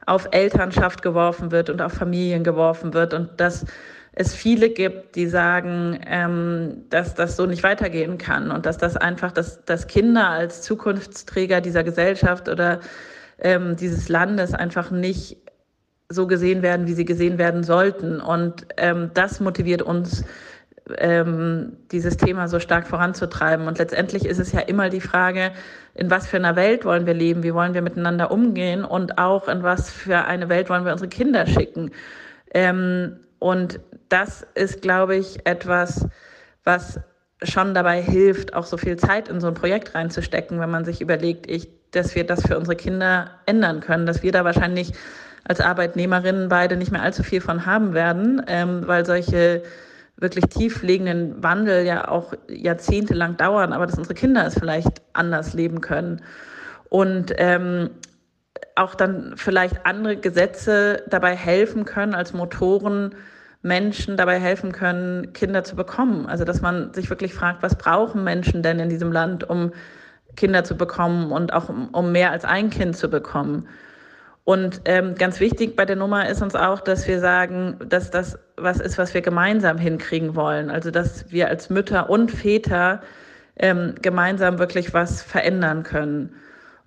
[0.07, 3.67] auf Elternschaft geworfen wird und auf Familien geworfen wird und dass
[4.13, 8.97] es viele gibt, die sagen, ähm, dass das so nicht weitergehen kann und dass das
[8.97, 12.81] einfach, dass, dass Kinder als Zukunftsträger dieser Gesellschaft oder
[13.39, 15.39] ähm, dieses Landes einfach nicht
[16.11, 18.21] so gesehen werden, wie sie gesehen werden sollten.
[18.21, 20.25] Und ähm, das motiviert uns,
[20.99, 23.67] ähm, dieses Thema so stark voranzutreiben.
[23.67, 25.53] Und letztendlich ist es ja immer die Frage,
[25.95, 29.49] in was für einer Welt wollen wir leben, wie wollen wir miteinander umgehen und auch
[29.49, 31.93] in was für eine Welt wollen wir unsere Kinder schicken.
[32.53, 36.07] Ähm, und das ist, glaube ich, etwas,
[36.63, 37.01] was
[37.43, 41.01] schon dabei hilft, auch so viel Zeit in so ein Projekt reinzustecken, wenn man sich
[41.01, 44.93] überlegt, ich, dass wir das für unsere Kinder ändern können, dass wir da wahrscheinlich
[45.43, 49.65] als Arbeitnehmerinnen beide nicht mehr allzu viel von haben werden, ähm, weil solche
[50.17, 55.81] wirklich tieflegenden Wandel ja auch jahrzehntelang dauern, aber dass unsere Kinder es vielleicht anders leben
[55.81, 56.23] können.
[56.91, 57.91] Und ähm,
[58.77, 63.17] auch dann vielleicht andere Gesetze dabei helfen können, als Motoren
[63.63, 66.27] Menschen dabei helfen können, Kinder zu bekommen.
[66.27, 69.73] Also dass man sich wirklich fragt, was brauchen Menschen denn in diesem Land, um
[70.37, 73.69] Kinder zu bekommen und auch um, um mehr als ein Kind zu bekommen.
[74.45, 78.39] Und ähm, ganz wichtig bei der Nummer ist uns auch, dass wir sagen, dass das
[78.57, 80.69] was ist, was wir gemeinsam hinkriegen wollen.
[80.69, 83.03] Also dass wir als Mütter und Väter
[83.57, 86.35] ähm, gemeinsam wirklich was verändern können.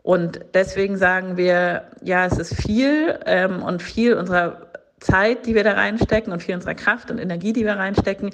[0.03, 4.64] Und deswegen sagen wir, ja, es ist viel ähm, und viel unserer
[5.05, 8.31] Zeit, die wir da reinstecken und viel unserer Kraft und Energie, die wir reinstecken.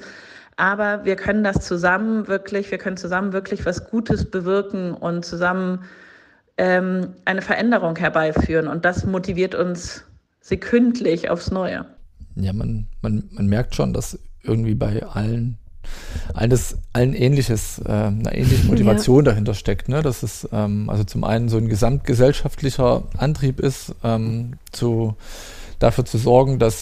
[0.57, 5.83] Aber wir können das zusammen wirklich, wir können zusammen wirklich was Gutes bewirken und zusammen
[6.57, 8.67] ähm, eine Veränderung herbeiführen.
[8.67, 10.05] Und das motiviert uns
[10.39, 11.85] sekündlich aufs Neue.
[12.35, 15.57] Ja, man, man, man merkt schon, dass irgendwie bei allen
[16.33, 19.31] alles, allen ähnliches, äh, eine ähnliche Motivation ja.
[19.31, 20.01] dahinter steckt, ne?
[20.01, 25.15] Dass es ähm, also zum einen so ein gesamtgesellschaftlicher Antrieb ist, ähm, zu,
[25.81, 26.81] dafür zu sorgen, dass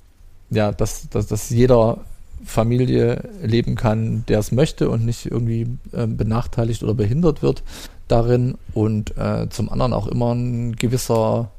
[0.52, 2.00] ja, dass, dass, dass jeder
[2.44, 7.64] Familie leben kann, der es möchte und nicht irgendwie äh, benachteiligt oder behindert wird
[8.08, 11.52] darin und äh, zum anderen auch immer ein gewisser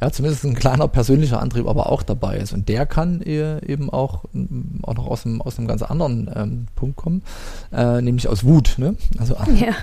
[0.00, 2.54] ja, zumindest ein kleiner persönlicher Antrieb aber auch dabei ist.
[2.54, 4.24] Und der kann eben auch,
[4.82, 7.22] auch noch aus einem, aus einem ganz anderen ähm, Punkt kommen,
[7.70, 8.76] äh, nämlich aus Wut.
[8.78, 8.96] Ne?
[9.18, 9.74] Also ja.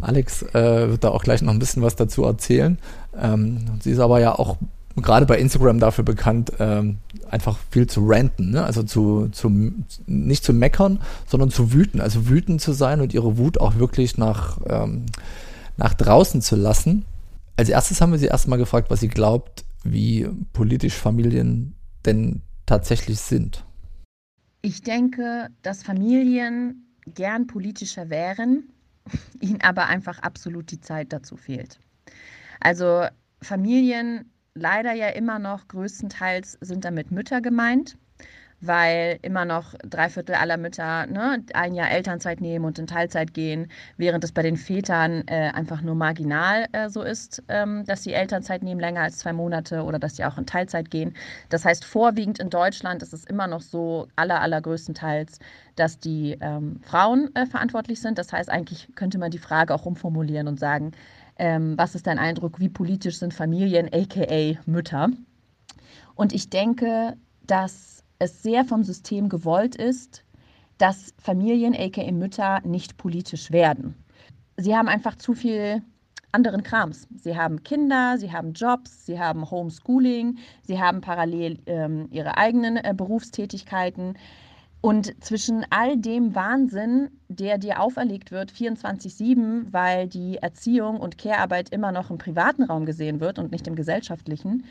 [0.00, 2.76] Alex äh, wird da auch gleich noch ein bisschen was dazu erzählen.
[3.18, 4.58] Ähm, sie ist aber ja auch
[4.96, 6.98] gerade bei Instagram dafür bekannt, ähm,
[7.30, 8.64] einfach viel zu ranten, ne?
[8.64, 9.50] also zu, zu,
[10.06, 14.18] nicht zu meckern, sondern zu wüten, also wütend zu sein und ihre Wut auch wirklich
[14.18, 15.06] nach, ähm,
[15.76, 17.04] nach draußen zu lassen
[17.56, 21.74] als erstes haben wir sie erstmal gefragt, was sie glaubt, wie politisch Familien
[22.04, 23.64] denn tatsächlich sind.
[24.62, 28.68] Ich denke, dass Familien gern politischer wären,
[29.40, 31.78] ihnen aber einfach absolut die Zeit dazu fehlt.
[32.60, 33.06] Also
[33.40, 37.96] Familien leider ja immer noch größtenteils sind damit Mütter gemeint
[38.62, 43.34] weil immer noch drei Viertel aller Mütter ne, ein Jahr Elternzeit nehmen und in Teilzeit
[43.34, 48.04] gehen, während es bei den Vätern äh, einfach nur marginal äh, so ist, ähm, dass
[48.04, 51.14] sie Elternzeit nehmen länger als zwei Monate oder dass sie auch in Teilzeit gehen.
[51.48, 55.40] Das heißt, vorwiegend in Deutschland ist es immer noch so, aller, allergrößtenteils,
[55.74, 58.16] dass die ähm, Frauen äh, verantwortlich sind.
[58.16, 60.92] Das heißt, eigentlich könnte man die Frage auch umformulieren und sagen,
[61.36, 65.10] ähm, was ist dein Eindruck, wie politisch sind Familien, aka Mütter?
[66.14, 67.16] Und ich denke,
[67.46, 70.24] dass es sehr vom System gewollt ist,
[70.78, 73.94] dass Familien, aka Mütter, nicht politisch werden.
[74.56, 75.82] Sie haben einfach zu viel
[76.32, 77.06] anderen Krams.
[77.14, 82.78] Sie haben Kinder, sie haben Jobs, sie haben Homeschooling, sie haben parallel ähm, ihre eigenen
[82.78, 84.14] äh, Berufstätigkeiten.
[84.82, 91.68] Und zwischen all dem Wahnsinn, der dir auferlegt wird, 24-7, weil die Erziehung und Care-Arbeit
[91.68, 94.64] immer noch im privaten Raum gesehen wird und nicht im gesellschaftlichen,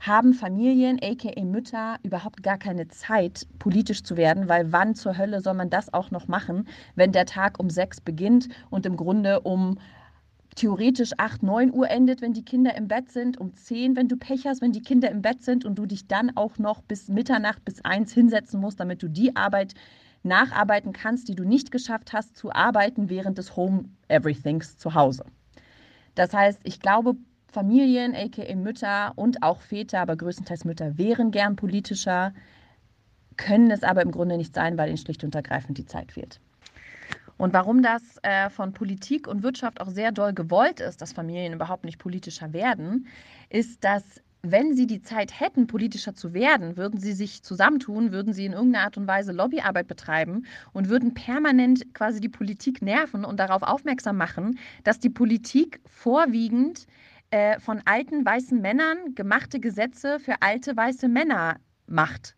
[0.00, 5.40] haben Familien, aka Mütter, überhaupt gar keine Zeit, politisch zu werden, weil wann zur Hölle
[5.40, 9.40] soll man das auch noch machen, wenn der Tag um sechs beginnt und im Grunde
[9.40, 9.78] um
[10.56, 14.16] theoretisch 8, 9 Uhr endet, wenn die Kinder im Bett sind, um 10, wenn du
[14.16, 17.08] Pech hast, wenn die Kinder im Bett sind und du dich dann auch noch bis
[17.08, 19.74] Mitternacht, bis 1 hinsetzen musst, damit du die Arbeit
[20.22, 25.24] nacharbeiten kannst, die du nicht geschafft hast, zu arbeiten während des Home Everythings zu Hause.
[26.14, 27.14] Das heißt, ich glaube,
[27.46, 32.32] Familien, aka Mütter und auch Väter, aber größtenteils Mütter, wären gern politischer,
[33.36, 36.40] können es aber im Grunde nicht sein, weil ihnen schlicht und ergreifend die Zeit fehlt.
[37.38, 41.52] Und warum das äh, von Politik und Wirtschaft auch sehr doll gewollt ist, dass Familien
[41.52, 43.06] überhaupt nicht politischer werden,
[43.50, 48.32] ist, dass wenn sie die Zeit hätten, politischer zu werden, würden sie sich zusammentun, würden
[48.32, 53.24] sie in irgendeiner Art und Weise Lobbyarbeit betreiben und würden permanent quasi die Politik nerven
[53.24, 56.86] und darauf aufmerksam machen, dass die Politik vorwiegend
[57.30, 62.36] äh, von alten weißen Männern gemachte Gesetze für alte weiße Männer macht.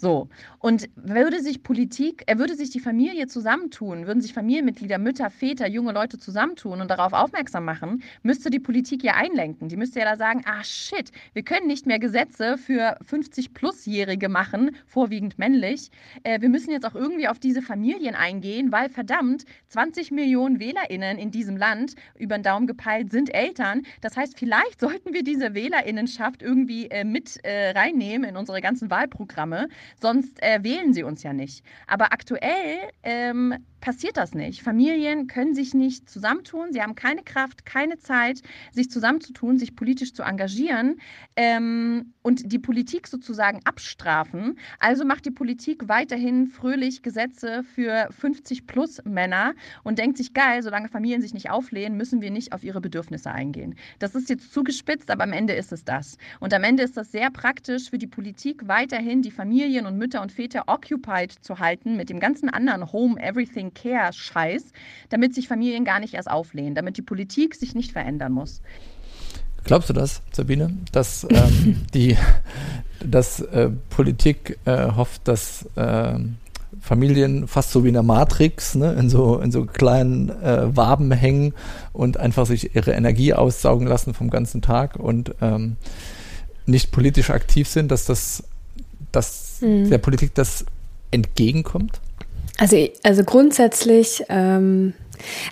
[0.00, 0.28] So.
[0.60, 5.68] Und würde sich Politik, er würde sich die Familie zusammentun, würden sich Familienmitglieder, Mütter, Väter,
[5.68, 9.68] junge Leute zusammentun und darauf aufmerksam machen, müsste die Politik ja einlenken.
[9.68, 14.74] Die müsste ja da sagen, ah shit, wir können nicht mehr Gesetze für 50-Plus-Jährige machen,
[14.86, 15.90] vorwiegend männlich.
[16.22, 21.18] Äh, wir müssen jetzt auch irgendwie auf diese Familien eingehen, weil verdammt, 20 Millionen WählerInnen
[21.18, 23.82] in diesem Land über den Daumen gepeilt sind Eltern.
[24.00, 28.90] Das heißt, vielleicht sollten wir diese WählerInnenschaft irgendwie äh, mit äh, reinnehmen in unsere ganzen
[28.90, 29.68] Wahlprogramme
[30.00, 31.64] sonst äh, wählen sie uns ja nicht.
[31.86, 34.62] Aber aktuell ähm, passiert das nicht.
[34.62, 40.12] Familien können sich nicht zusammentun, sie haben keine Kraft, keine Zeit, sich zusammenzutun, sich politisch
[40.12, 41.00] zu engagieren
[41.36, 44.58] ähm, und die Politik sozusagen abstrafen.
[44.78, 50.62] Also macht die Politik weiterhin fröhlich Gesetze für 50 plus Männer und denkt sich, geil,
[50.62, 53.74] solange Familien sich nicht auflehnen, müssen wir nicht auf ihre Bedürfnisse eingehen.
[53.98, 56.16] Das ist jetzt zugespitzt, aber am Ende ist es das.
[56.40, 60.22] Und am Ende ist das sehr praktisch für die Politik weiterhin die Familien und Mütter
[60.22, 64.64] und Väter occupied zu halten mit dem ganzen anderen Home Everything Care-Scheiß,
[65.08, 68.62] damit sich Familien gar nicht erst auflehnen, damit die Politik sich nicht verändern muss.
[69.64, 72.16] Glaubst du das, Sabine, dass ähm, die
[73.04, 76.18] dass, äh, Politik äh, hofft, dass äh,
[76.80, 81.10] Familien fast so wie in der Matrix ne, in, so, in so kleinen äh, Waben
[81.10, 81.54] hängen
[81.92, 85.76] und einfach sich ihre Energie aussaugen lassen vom ganzen Tag und ähm,
[86.66, 88.44] nicht politisch aktiv sind, dass das
[89.12, 89.90] dass mhm.
[89.90, 90.64] der Politik das
[91.10, 92.00] entgegenkommt?
[92.60, 94.92] Also, also grundsätzlich, ähm,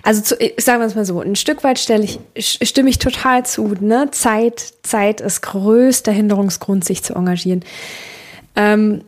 [0.03, 2.19] also zu, sagen wir es mal so, ein Stück weit stelle ich,
[2.61, 3.73] stimme ich total zu.
[3.79, 4.09] Ne?
[4.11, 7.65] Zeit, Zeit ist größter Hinderungsgrund, sich zu engagieren.
[8.55, 9.01] Ähm,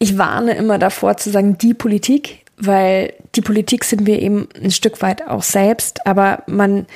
[0.00, 4.72] ich warne immer davor zu sagen, die Politik, weil die Politik sind wir eben ein
[4.72, 6.86] Stück weit auch selbst, aber man,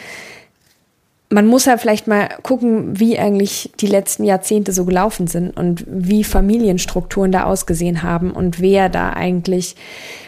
[1.37, 5.85] man muss ja vielleicht mal gucken, wie eigentlich die letzten Jahrzehnte so gelaufen sind und
[5.87, 9.77] wie Familienstrukturen da ausgesehen haben und wer da eigentlich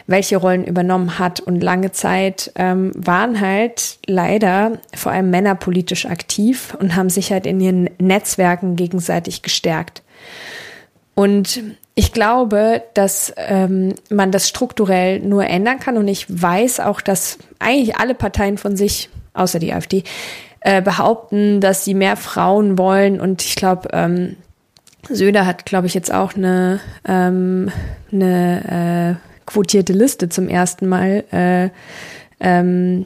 [0.05, 1.39] welche Rollen übernommen hat.
[1.39, 7.31] Und lange Zeit ähm, waren halt leider vor allem Männer politisch aktiv und haben sich
[7.31, 10.03] halt in ihren Netzwerken gegenseitig gestärkt.
[11.15, 11.63] Und
[11.95, 15.97] ich glaube, dass ähm, man das strukturell nur ändern kann.
[15.97, 20.03] Und ich weiß auch, dass eigentlich alle Parteien von sich, außer die AfD,
[20.61, 23.21] äh, behaupten, dass sie mehr Frauen wollen.
[23.21, 24.35] Und ich glaube, ähm,
[25.09, 27.71] Söder hat, glaube ich, jetzt auch eine, ähm,
[28.11, 31.69] eine äh, quotierte Liste zum ersten Mal äh,
[32.39, 33.05] ähm,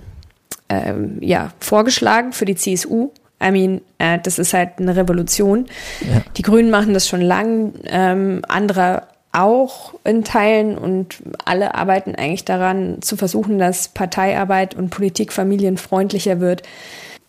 [0.67, 3.11] äh, ja, vorgeschlagen für die CSU.
[3.41, 5.65] I mean, äh, das ist halt eine Revolution.
[6.01, 6.21] Ja.
[6.37, 12.45] Die Grünen machen das schon lang, ähm, andere auch in Teilen und alle arbeiten eigentlich
[12.45, 16.61] daran, zu versuchen, dass Parteiarbeit und Politik familienfreundlicher wird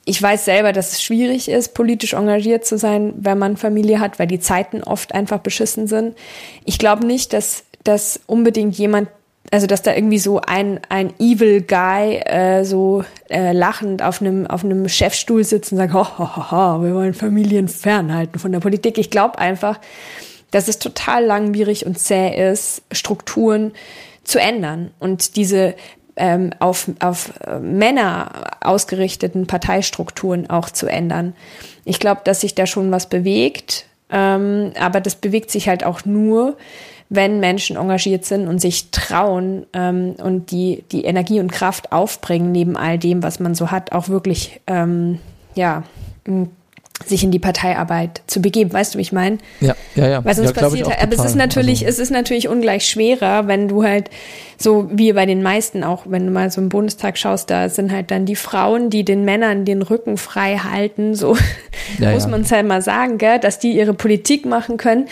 [0.04, 4.18] ich weiß selber, dass es schwierig ist, politisch engagiert zu sein, wenn man Familie hat,
[4.18, 6.16] weil die Zeiten oft einfach beschissen sind.
[6.64, 9.08] Ich glaube nicht, dass, dass unbedingt jemand,
[9.50, 14.46] also dass da irgendwie so ein, ein Evil Guy äh, so äh, lachend auf einem,
[14.46, 18.52] auf einem Chefstuhl sitzt und sagt, ho, ho, ho, ho, wir wollen Familien fernhalten von
[18.52, 18.98] der Politik.
[18.98, 19.80] Ich glaube einfach,
[20.50, 23.72] dass es total langwierig und zäh ist, Strukturen
[24.22, 25.74] zu ändern und diese
[26.16, 31.34] ähm, auf, auf äh, Männer ausgerichteten Parteistrukturen auch zu ändern.
[31.84, 36.04] Ich glaube, dass sich da schon was bewegt, ähm, aber das bewegt sich halt auch
[36.04, 36.56] nur,
[37.10, 42.52] wenn Menschen engagiert sind und sich trauen ähm, und die, die Energie und Kraft aufbringen,
[42.52, 45.18] neben all dem, was man so hat, auch wirklich ähm,
[45.54, 45.84] ja,
[47.08, 48.72] sich in die Parteiarbeit zu begeben.
[48.72, 49.38] Weißt du, wie ich meine?
[49.60, 50.24] Ja, ja, ja.
[50.24, 53.46] Weil sonst ja, passiert halt, aber es ist natürlich, also, es ist natürlich ungleich schwerer,
[53.46, 54.10] wenn du halt
[54.58, 57.92] so wie bei den meisten auch, wenn du mal so im Bundestag schaust, da sind
[57.92, 61.36] halt dann die Frauen, die den Männern den Rücken frei halten, so
[61.98, 65.08] ja, muss man es halt mal sagen, gell, dass die ihre Politik machen können.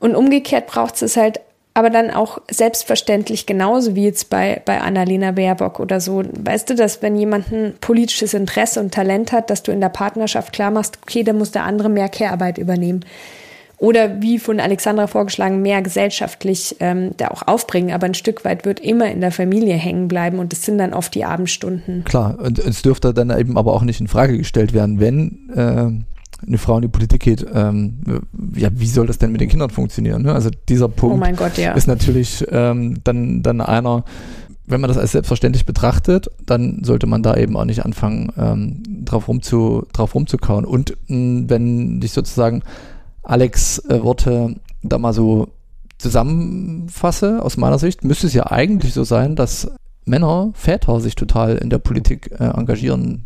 [0.00, 1.40] Und umgekehrt braucht es halt
[1.74, 6.22] aber dann auch selbstverständlich genauso wie jetzt bei, bei Annalena Baerbock oder so.
[6.32, 9.88] Weißt du, dass wenn jemand ein politisches Interesse und Talent hat, dass du in der
[9.88, 13.04] Partnerschaft klar machst, okay, dann muss der andere mehr Care-Arbeit übernehmen.
[13.78, 17.92] Oder wie von Alexandra vorgeschlagen, mehr gesellschaftlich ähm, da auch aufbringen.
[17.92, 20.94] Aber ein Stück weit wird immer in der Familie hängen bleiben und das sind dann
[20.94, 22.04] oft die Abendstunden.
[22.04, 26.13] Klar, und es dürfte dann eben aber auch nicht in Frage gestellt werden, wenn äh,
[26.46, 28.00] eine Frau in die Politik geht, ähm,
[28.54, 30.22] ja, wie soll das denn mit den Kindern funktionieren?
[30.22, 30.32] Ne?
[30.32, 31.72] Also dieser Punkt oh Gott, ja.
[31.72, 34.04] ist natürlich ähm, dann, dann einer,
[34.66, 38.82] wenn man das als selbstverständlich betrachtet, dann sollte man da eben auch nicht anfangen, ähm,
[39.04, 40.64] drauf, rumzu, drauf rumzukauen.
[40.64, 42.62] Und mh, wenn ich sozusagen
[43.22, 45.48] Alex äh, Worte da mal so
[45.98, 49.70] zusammenfasse, aus meiner Sicht, müsste es ja eigentlich so sein, dass
[50.04, 53.24] Männer, Väter sich total in der Politik äh, engagieren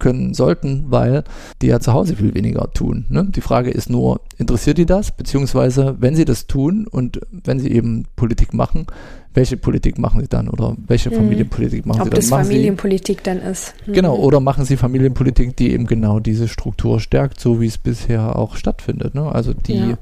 [0.00, 1.22] können sollten, weil
[1.62, 3.06] die ja zu Hause viel weniger tun.
[3.08, 3.26] Ne?
[3.28, 5.12] Die Frage ist nur, interessiert die das?
[5.12, 8.86] Beziehungsweise, wenn sie das tun und wenn sie eben Politik machen,
[9.32, 11.18] welche Politik machen sie dann oder welche hm.
[11.18, 12.18] Familienpolitik machen Ob sie dann?
[12.18, 13.74] Ob das Familienpolitik sie, dann ist.
[13.86, 13.92] Mhm.
[13.92, 18.36] Genau, oder machen sie Familienpolitik, die eben genau diese Struktur stärkt, so wie es bisher
[18.36, 19.14] auch stattfindet.
[19.14, 19.30] Ne?
[19.30, 19.98] Also die ja.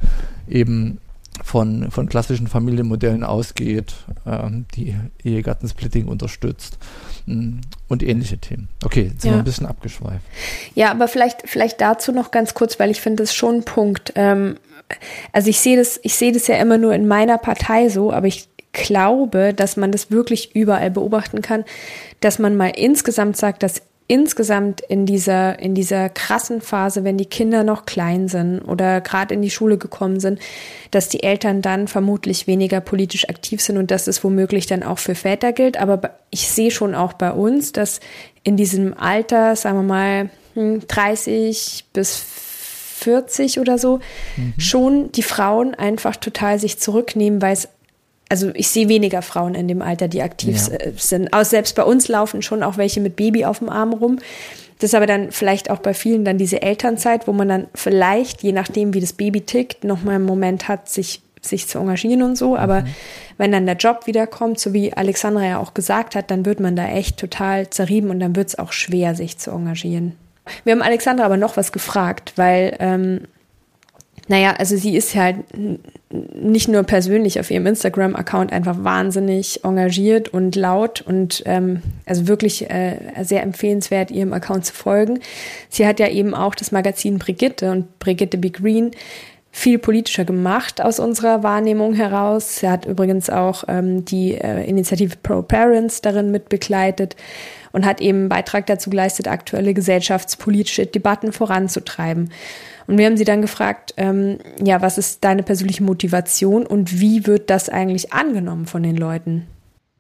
[0.49, 0.99] eben
[1.43, 3.95] von, von klassischen Familienmodellen ausgeht,
[4.27, 6.79] ähm, die Ehegattensplitting unterstützt
[7.89, 8.69] und ähnliche Themen.
[8.85, 9.37] Okay, jetzt sind ja.
[9.37, 10.25] wir ein bisschen abgeschweift.
[10.75, 14.13] Ja, aber vielleicht, vielleicht dazu noch ganz kurz, weil ich finde das schon ein Punkt.
[14.15, 14.57] Ähm,
[15.33, 18.27] also ich sehe das, ich sehe das ja immer nur in meiner Partei so, aber
[18.27, 21.65] ich glaube, dass man das wirklich überall beobachten kann,
[22.21, 27.27] dass man mal insgesamt sagt, dass insgesamt in dieser, in dieser krassen Phase, wenn die
[27.27, 30.41] Kinder noch klein sind oder gerade in die Schule gekommen sind,
[30.91, 34.99] dass die Eltern dann vermutlich weniger politisch aktiv sind und dass es womöglich dann auch
[34.99, 35.77] für Väter gilt.
[35.77, 38.01] Aber ich sehe schon auch bei uns, dass
[38.43, 44.01] in diesem Alter, sagen wir mal, 30 hm, bis 40 oder so,
[44.37, 44.55] mhm.
[44.57, 47.69] schon die Frauen einfach total sich zurücknehmen, weil es
[48.29, 50.75] also ich sehe weniger Frauen in dem Alter, die aktiv ja.
[50.75, 51.33] Äh, sind.
[51.33, 54.19] Auch selbst bei uns laufen schon auch welche mit Baby auf dem Arm rum.
[54.79, 58.43] Das ist aber dann vielleicht auch bei vielen dann diese Elternzeit, wo man dann vielleicht,
[58.43, 62.37] je nachdem, wie das Baby tickt, nochmal einen Moment hat, sich, sich zu engagieren und
[62.37, 62.57] so.
[62.57, 62.87] Aber mhm.
[63.39, 66.77] wenn dann der Job wiederkommt, so wie Alexandra ja auch gesagt hat, dann wird man
[66.77, 70.15] da echt total zerrieben und dann wird es auch schwer, sich zu engagieren.
[70.65, 73.23] Wir haben Alexandra aber noch was gefragt, weil ähm,
[74.27, 75.37] naja, also sie ist halt
[76.11, 82.71] nicht nur persönlich auf ihrem Instagram-Account einfach wahnsinnig engagiert und laut und ähm, also wirklich
[82.71, 85.21] äh, sehr empfehlenswert, ihrem Account zu folgen.
[85.69, 88.93] Sie hat ja eben auch das Magazin Brigitte und Brigitte Be Green
[89.51, 92.63] viel politischer gemacht aus unserer Wahrnehmung heraus.
[92.63, 97.17] Er hat übrigens auch ähm, die äh, Initiative Pro Parents darin mitbegleitet
[97.73, 102.31] und hat eben einen Beitrag dazu geleistet, aktuelle gesellschaftspolitische Debatten voranzutreiben.
[102.89, 107.27] Und wir haben sie dann gefragt, ähm, ja, was ist deine persönliche Motivation und wie
[107.27, 109.47] wird das eigentlich angenommen von den Leuten?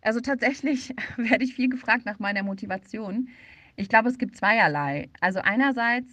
[0.01, 3.29] Also tatsächlich werde ich viel gefragt nach meiner Motivation.
[3.77, 5.11] Ich glaube, es gibt zweierlei.
[5.21, 6.09] Also einerseits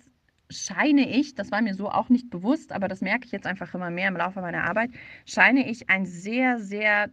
[0.50, 3.74] scheine ich, das war mir so auch nicht bewusst, aber das merke ich jetzt einfach
[3.74, 4.90] immer mehr im Laufe meiner Arbeit,
[5.26, 7.10] scheine ich ein sehr, sehr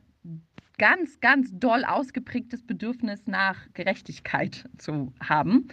[0.77, 5.69] ganz, ganz doll ausgeprägtes Bedürfnis nach Gerechtigkeit zu haben.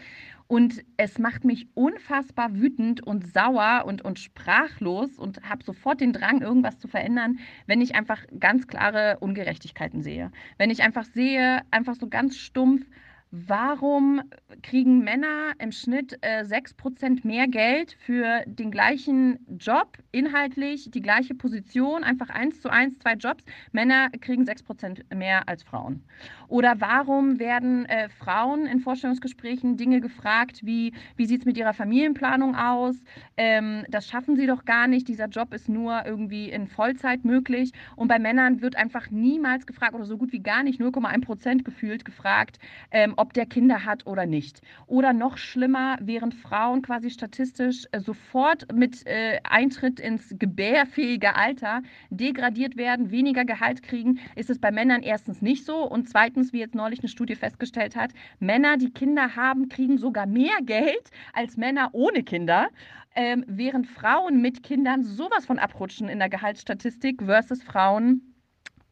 [0.52, 6.12] Und es macht mich unfassbar wütend und sauer und, und sprachlos und habe sofort den
[6.12, 7.38] Drang, irgendwas zu verändern,
[7.68, 10.32] wenn ich einfach ganz klare Ungerechtigkeiten sehe.
[10.58, 12.84] Wenn ich einfach sehe, einfach so ganz stumpf,
[13.32, 14.24] Warum
[14.64, 21.36] kriegen Männer im Schnitt äh, 6% mehr Geld für den gleichen Job, inhaltlich die gleiche
[21.36, 23.44] Position, einfach eins zu eins, zwei Jobs?
[23.72, 26.04] Männer kriegen 6% mehr als Frauen.
[26.48, 31.76] Oder warum werden äh, Frauen in Vorstellungsgesprächen Dinge gefragt wie, wie sieht es mit ihrer
[31.76, 32.96] Familienplanung aus?
[33.38, 37.74] Ähm, das schaffen sie doch gar nicht, dieser Job ist nur irgendwie in Vollzeit möglich.
[37.96, 42.06] Und bei Männern wird einfach niemals gefragt oder so gut wie gar nicht, 0,1% gefühlt
[42.06, 42.58] gefragt,
[42.90, 44.62] ähm, ob der Kinder hat oder nicht.
[44.88, 51.82] Oder noch schlimmer, während Frauen quasi statistisch äh, sofort mit äh, Eintritt ins gebärfähige Alter
[52.10, 56.60] degradiert werden, weniger Gehalt kriegen, ist es bei Männern erstens nicht so und zweitens, wie
[56.60, 61.58] jetzt neulich eine Studie festgestellt hat, Männer, die Kinder haben, kriegen sogar mehr Geld als
[61.58, 62.70] Männer ohne Kinder.
[63.16, 68.29] Ähm, während Frauen mit Kindern sowas von abrutschen in der Gehaltsstatistik versus Frauen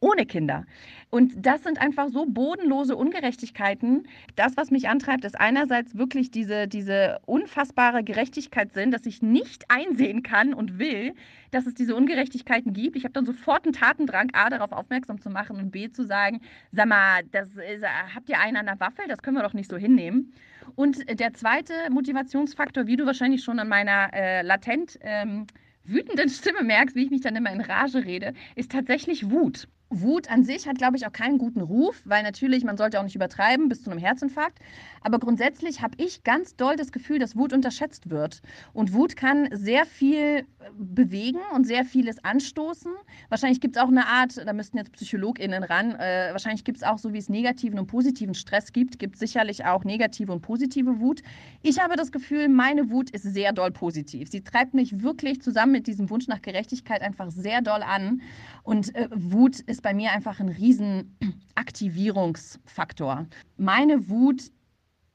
[0.00, 0.64] ohne Kinder.
[1.10, 4.06] Und das sind einfach so bodenlose Ungerechtigkeiten.
[4.36, 10.22] Das, was mich antreibt, ist einerseits wirklich diese, diese unfassbare Gerechtigkeitssinn, dass ich nicht einsehen
[10.22, 11.14] kann und will,
[11.50, 12.96] dass es diese Ungerechtigkeiten gibt.
[12.96, 16.40] Ich habe dann sofort einen Tatendrang, A, darauf aufmerksam zu machen und B, zu sagen,
[16.72, 17.84] sag mal, das ist,
[18.14, 19.06] habt ihr einen an der Waffel?
[19.08, 20.34] Das können wir doch nicht so hinnehmen.
[20.76, 25.46] Und der zweite Motivationsfaktor, wie du wahrscheinlich schon an meiner äh, latent ähm,
[25.84, 29.66] wütenden Stimme merkst, wie ich mich dann immer in Rage rede, ist tatsächlich Wut.
[29.90, 33.04] Wut an sich hat, glaube ich, auch keinen guten Ruf, weil natürlich, man sollte auch
[33.04, 34.58] nicht übertreiben bis zu einem Herzinfarkt.
[35.00, 38.42] Aber grundsätzlich habe ich ganz doll das Gefühl, dass Wut unterschätzt wird.
[38.74, 40.44] Und Wut kann sehr viel äh,
[40.76, 42.92] bewegen und sehr vieles anstoßen.
[43.30, 46.82] Wahrscheinlich gibt es auch eine Art, da müssten jetzt PsychologInnen ran, äh, wahrscheinlich gibt es
[46.82, 50.42] auch, so wie es negativen und positiven Stress gibt, gibt es sicherlich auch negative und
[50.42, 51.22] positive Wut.
[51.62, 54.28] Ich habe das Gefühl, meine Wut ist sehr doll positiv.
[54.30, 58.20] Sie treibt mich wirklich zusammen mit diesem Wunsch nach Gerechtigkeit einfach sehr doll an.
[58.62, 61.16] Und äh, Wut ist bei mir einfach ein riesen
[61.54, 63.26] Aktivierungsfaktor.
[63.56, 64.50] Meine Wut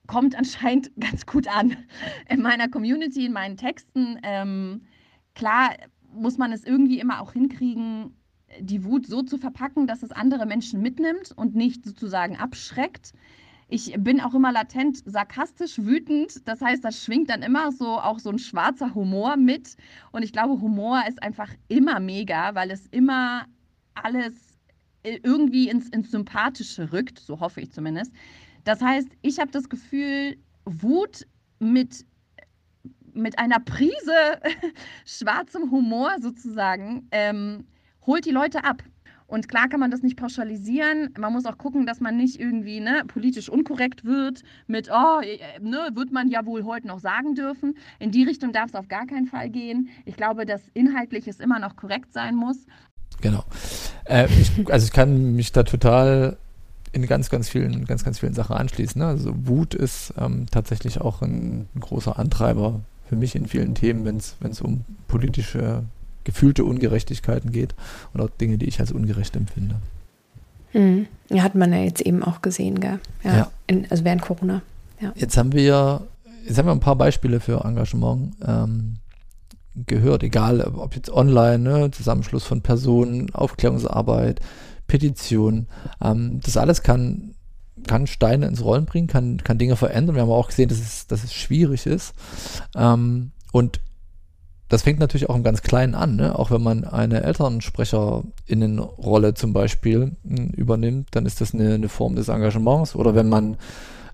[0.07, 1.78] kommt anscheinend ganz gut an
[2.30, 4.20] in meiner Community, in meinen Texten.
[4.24, 4.82] Ähm,
[5.36, 5.76] klar
[6.14, 8.14] muss man es irgendwie immer auch hinkriegen,
[8.59, 13.14] die Wut so zu verpacken, dass es andere Menschen mitnimmt und nicht sozusagen abschreckt.
[13.68, 16.47] Ich bin auch immer latent sarkastisch wütend.
[16.47, 19.78] Das heißt, das schwingt dann immer so auch so ein schwarzer Humor mit.
[20.11, 23.45] Und ich glaube, Humor ist einfach immer mega, weil es immer
[23.95, 24.53] alles
[25.04, 28.12] irgendwie ins, ins Sympathische rückt, so hoffe ich zumindest.
[28.64, 31.28] Das heißt, ich habe das Gefühl, Wut
[31.60, 32.06] mit,
[33.14, 34.39] mit einer Prise
[35.06, 37.66] schwarzem Humor sozusagen ähm,
[38.06, 38.84] holt die Leute ab.
[39.26, 41.10] Und klar kann man das nicht pauschalisieren.
[41.18, 45.60] Man muss auch gucken, dass man nicht irgendwie ne, politisch unkorrekt wird mit, oh, äh,
[45.60, 47.76] ne, wird man ja wohl heute noch sagen dürfen.
[47.99, 49.89] In die Richtung darf es auf gar keinen Fall gehen.
[50.06, 52.66] Ich glaube, dass inhaltlich es immer noch korrekt sein muss.
[53.22, 53.43] Genau.
[54.06, 56.38] Äh, ich, also ich kann mich da total
[56.91, 58.99] in ganz, ganz vielen, ganz, ganz vielen Sachen anschließen.
[58.99, 59.08] Ne?
[59.08, 64.06] Also Wut ist ähm, tatsächlich auch ein, ein, großer Antreiber für mich in vielen Themen,
[64.06, 65.84] wenn es um politische,
[66.24, 67.74] gefühlte Ungerechtigkeiten geht
[68.14, 69.76] und auch Dinge, die ich als ungerecht empfinde.
[71.30, 72.99] Ja, hat man ja jetzt eben auch gesehen, gell?
[73.24, 73.38] Ja.
[73.38, 73.51] ja.
[73.68, 74.62] In, also während Corona.
[74.99, 75.12] Ja.
[75.16, 76.01] Jetzt haben wir,
[76.47, 78.97] jetzt haben wir ein paar Beispiele für Engagement ähm,
[79.76, 84.39] gehört, egal ob jetzt online, ne, Zusammenschluss von Personen, Aufklärungsarbeit,
[84.88, 85.67] Petition.
[86.01, 87.36] Ähm, das alles kann,
[87.88, 90.15] kann Steine ins Rollen bringen, kann, kann Dinge verändern.
[90.15, 92.13] Wir haben auch gesehen, dass es, dass es schwierig ist.
[92.76, 93.80] Ähm, und
[94.69, 96.38] das fängt natürlich auch im ganz Kleinen an, ne?
[96.38, 102.15] auch wenn man eine Elternsprecherinnenrolle zum Beispiel hm, übernimmt, dann ist das eine, eine, Form
[102.15, 102.95] des Engagements.
[102.95, 103.57] Oder wenn man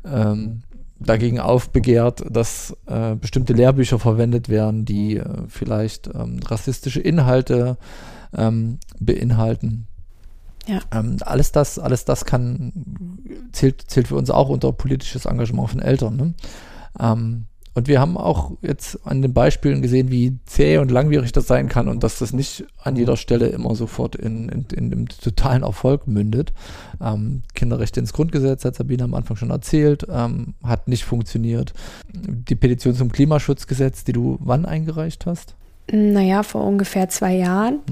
[0.06, 0.64] ähm,
[1.00, 7.78] dagegen aufbegehrt, dass äh, bestimmte Lehrbücher verwendet werden, die äh, vielleicht ähm, rassistische Inhalte
[8.36, 9.88] ähm, beinhalten.
[10.68, 10.82] Ja.
[10.92, 12.74] Ähm, alles das, alles das kann,
[13.52, 16.16] zählt, zählt für uns auch unter politisches Engagement von Eltern.
[16.16, 16.34] Ne?
[17.00, 17.46] Ähm,
[17.80, 21.70] und wir haben auch jetzt an den Beispielen gesehen, wie zäh und langwierig das sein
[21.70, 25.64] kann und dass das nicht an jeder Stelle immer sofort in, in, in einem totalen
[25.64, 26.52] Erfolg mündet.
[27.00, 31.74] Ähm, Kinderrechte ins Grundgesetz, hat Sabine am Anfang schon erzählt, ähm, hat nicht funktioniert.
[32.12, 35.56] Die Petition zum Klimaschutzgesetz, die du wann eingereicht hast?
[35.92, 37.80] Naja, vor ungefähr zwei Jahren.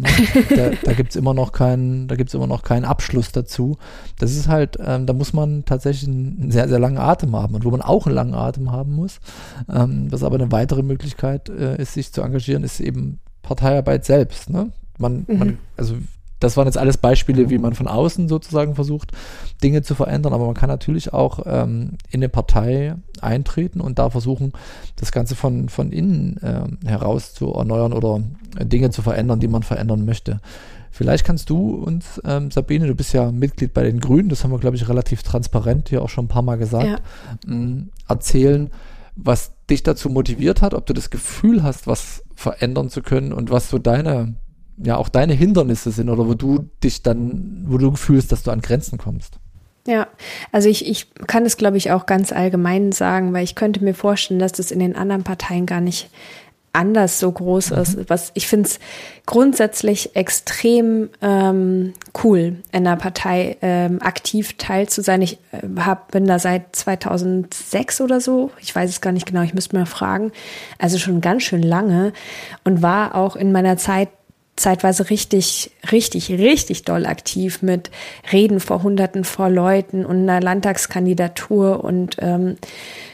[0.55, 3.77] Da, da gibt es immer noch keinen, da gibt's immer noch keinen Abschluss dazu.
[4.19, 7.65] Das ist halt, ähm, da muss man tatsächlich einen sehr, sehr langen Atem haben und
[7.65, 9.19] wo man auch einen langen Atem haben muss.
[9.73, 14.49] Ähm, was aber eine weitere Möglichkeit äh, ist, sich zu engagieren, ist eben Parteiarbeit selbst.
[14.49, 14.71] Ne?
[14.97, 15.37] Man, mhm.
[15.37, 15.95] man, also
[16.39, 19.11] das waren jetzt alles Beispiele, wie man von außen sozusagen versucht,
[19.63, 20.33] Dinge zu verändern.
[20.33, 24.53] Aber man kann natürlich auch ähm, in eine Partei eintreten und da versuchen,
[24.95, 28.21] das Ganze von, von innen äh, heraus zu erneuern oder
[28.61, 30.39] Dinge zu verändern, die man verändern möchte.
[30.91, 34.51] Vielleicht kannst du uns, ähm, Sabine, du bist ja Mitglied bei den Grünen, das haben
[34.51, 36.97] wir, glaube ich, relativ transparent hier auch schon ein paar Mal gesagt, ja.
[37.47, 38.71] ähm, erzählen,
[39.15, 43.51] was dich dazu motiviert hat, ob du das Gefühl hast, was verändern zu können und
[43.51, 44.35] was so deine
[44.77, 48.51] ja auch deine Hindernisse sind oder wo du dich dann, wo du fühlst, dass du
[48.51, 49.39] an Grenzen kommst.
[49.87, 50.07] Ja,
[50.51, 53.93] also ich, ich kann es, glaube ich, auch ganz allgemein sagen, weil ich könnte mir
[53.93, 56.09] vorstellen, dass das in den anderen Parteien gar nicht
[56.73, 57.77] anders so groß mhm.
[57.77, 58.09] ist.
[58.09, 58.79] Was ich finde es
[59.25, 65.21] grundsätzlich extrem ähm, cool, in einer Partei ähm, aktiv teil zu sein.
[65.21, 68.51] Ich äh, hab, bin da seit 2006 oder so.
[68.61, 69.41] Ich weiß es gar nicht genau.
[69.41, 70.31] Ich müsste mal fragen.
[70.77, 72.13] Also schon ganz schön lange
[72.63, 74.09] und war auch in meiner Zeit
[74.57, 77.89] zeitweise richtig, richtig, richtig doll aktiv mit
[78.33, 82.57] Reden vor Hunderten vor Leuten und einer Landtagskandidatur und ähm,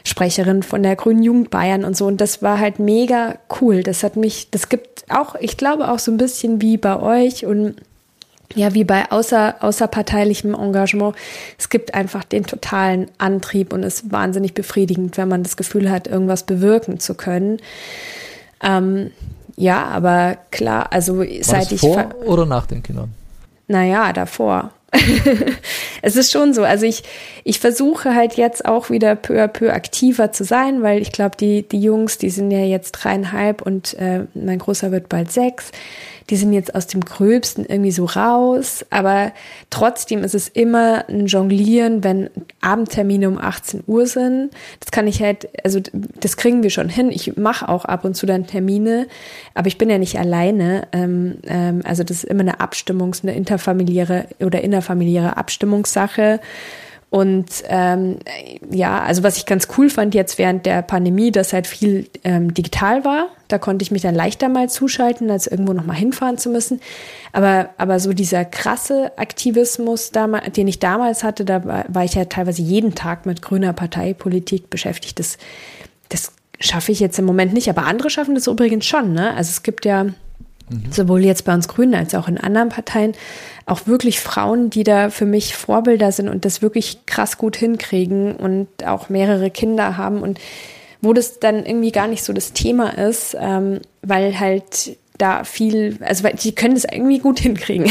[0.04, 2.06] Sprecherin von der Grünen Jugend Bayern und so.
[2.06, 3.82] Und das war halt mega cool.
[3.82, 7.46] Das hat mich, das gibt auch, ich glaube auch so ein bisschen wie bei euch
[7.46, 7.76] und
[8.54, 11.16] ja, wie bei außer, außerparteilichem Engagement.
[11.58, 16.06] Es gibt einfach den totalen Antrieb und ist wahnsinnig befriedigend, wenn man das Gefühl hat,
[16.06, 17.58] irgendwas bewirken zu können.
[18.62, 19.10] Ähm,
[19.56, 21.80] ja, aber klar, also War seit ich.
[21.80, 23.14] Vor oder nach den Kindern?
[23.68, 24.70] Naja, davor.
[26.02, 26.62] es ist schon so.
[26.62, 27.02] Also ich,
[27.42, 31.36] ich versuche halt jetzt auch wieder peu à peu aktiver zu sein, weil ich glaube,
[31.36, 35.72] die, die Jungs, die sind ja jetzt dreieinhalb und äh, mein Großer wird bald sechs
[36.30, 39.32] die sind jetzt aus dem Gröbsten irgendwie so raus, aber
[39.70, 44.50] trotzdem ist es immer ein Jonglieren, wenn Abendtermine um 18 Uhr sind.
[44.80, 47.10] Das kann ich halt, also das kriegen wir schon hin.
[47.10, 49.06] Ich mache auch ab und zu dann Termine,
[49.54, 50.88] aber ich bin ja nicht alleine.
[50.92, 56.40] Ähm, ähm, also das ist immer eine Abstimmungs-, eine interfamiliäre oder innerfamiliäre Abstimmungssache.
[57.14, 58.16] Und ähm,
[58.72, 62.52] ja, also was ich ganz cool fand jetzt während der Pandemie, dass halt viel ähm,
[62.52, 63.28] digital war.
[63.46, 66.80] Da konnte ich mich dann leichter mal zuschalten, als irgendwo nochmal hinfahren zu müssen.
[67.30, 70.10] Aber, aber so dieser krasse Aktivismus,
[70.56, 75.20] den ich damals hatte, da war, ich ja teilweise jeden Tag mit grüner Parteipolitik beschäftigt.
[75.20, 75.38] Das,
[76.08, 77.70] das schaffe ich jetzt im Moment nicht.
[77.70, 79.12] Aber andere schaffen das übrigens schon.
[79.12, 79.34] Ne?
[79.34, 80.06] Also es gibt ja
[80.68, 80.92] Mhm.
[80.92, 83.12] Sowohl jetzt bei uns Grünen als auch in anderen Parteien.
[83.66, 88.36] Auch wirklich Frauen, die da für mich Vorbilder sind und das wirklich krass gut hinkriegen
[88.36, 90.38] und auch mehrere Kinder haben und
[91.00, 95.98] wo das dann irgendwie gar nicht so das Thema ist, ähm, weil halt da viel,
[96.00, 97.90] also weil die können das irgendwie gut hinkriegen.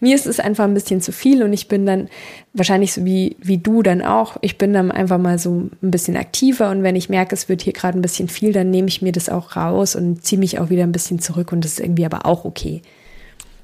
[0.00, 2.08] Mir ist es einfach ein bisschen zu viel und ich bin dann
[2.52, 6.16] wahrscheinlich so wie, wie du dann auch, ich bin dann einfach mal so ein bisschen
[6.16, 9.00] aktiver und wenn ich merke, es wird hier gerade ein bisschen viel, dann nehme ich
[9.00, 11.80] mir das auch raus und ziehe mich auch wieder ein bisschen zurück und das ist
[11.80, 12.82] irgendwie aber auch okay.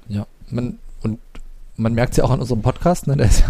[0.08, 1.18] Ja, man, und
[1.76, 3.16] man merkt es ja auch an unserem Podcast, ne?
[3.16, 3.44] der, ist,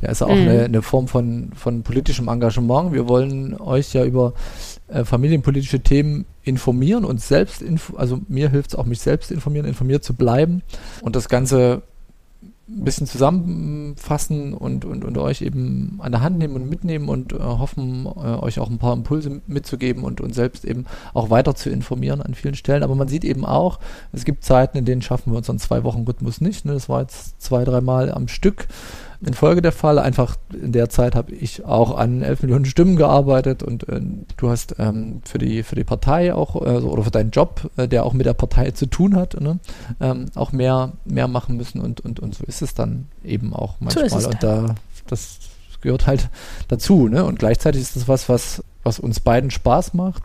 [0.00, 0.48] der ist auch mhm.
[0.48, 2.92] eine, eine Form von, von politischem Engagement.
[2.92, 4.34] Wir wollen euch ja über
[4.88, 7.64] äh, familienpolitische Themen informieren und selbst,
[7.96, 10.62] also mir hilft es auch, mich selbst informieren, informiert zu bleiben
[11.02, 11.82] und das Ganze
[12.68, 17.32] ein bisschen zusammenfassen und, und, und euch eben an der Hand nehmen und mitnehmen und
[17.32, 21.54] äh, hoffen, äh, euch auch ein paar Impulse mitzugeben und uns selbst eben auch weiter
[21.54, 22.82] zu informieren an vielen Stellen.
[22.82, 23.78] Aber man sieht eben auch,
[24.12, 26.64] es gibt Zeiten, in denen schaffen wir unseren Zwei-Wochen-Rhythmus nicht.
[26.64, 26.72] Ne?
[26.72, 28.66] Das war jetzt zwei, dreimal am Stück
[29.24, 29.98] in Folge der Fall.
[29.98, 34.00] Einfach in der Zeit habe ich auch an 11 Millionen Stimmen gearbeitet und äh,
[34.36, 37.88] du hast ähm, für, die, für die Partei auch äh, oder für deinen Job, äh,
[37.88, 39.58] der auch mit der Partei zu tun hat, ne?
[40.00, 43.76] ähm, auch mehr, mehr machen müssen und, und, und so ist es dann eben auch
[43.80, 44.08] manchmal.
[44.08, 44.74] So und da,
[45.06, 45.38] das
[45.80, 46.28] gehört halt
[46.68, 47.08] dazu.
[47.08, 47.24] Ne?
[47.24, 50.24] Und gleichzeitig ist das was, was, was uns beiden Spaß macht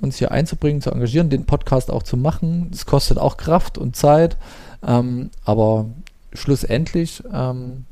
[0.00, 2.68] uns hier einzubringen, zu engagieren, den Podcast auch zu machen.
[2.70, 4.36] Das kostet auch Kraft und Zeit,
[4.86, 5.86] ähm, aber
[6.32, 7.84] schlussendlich ähm,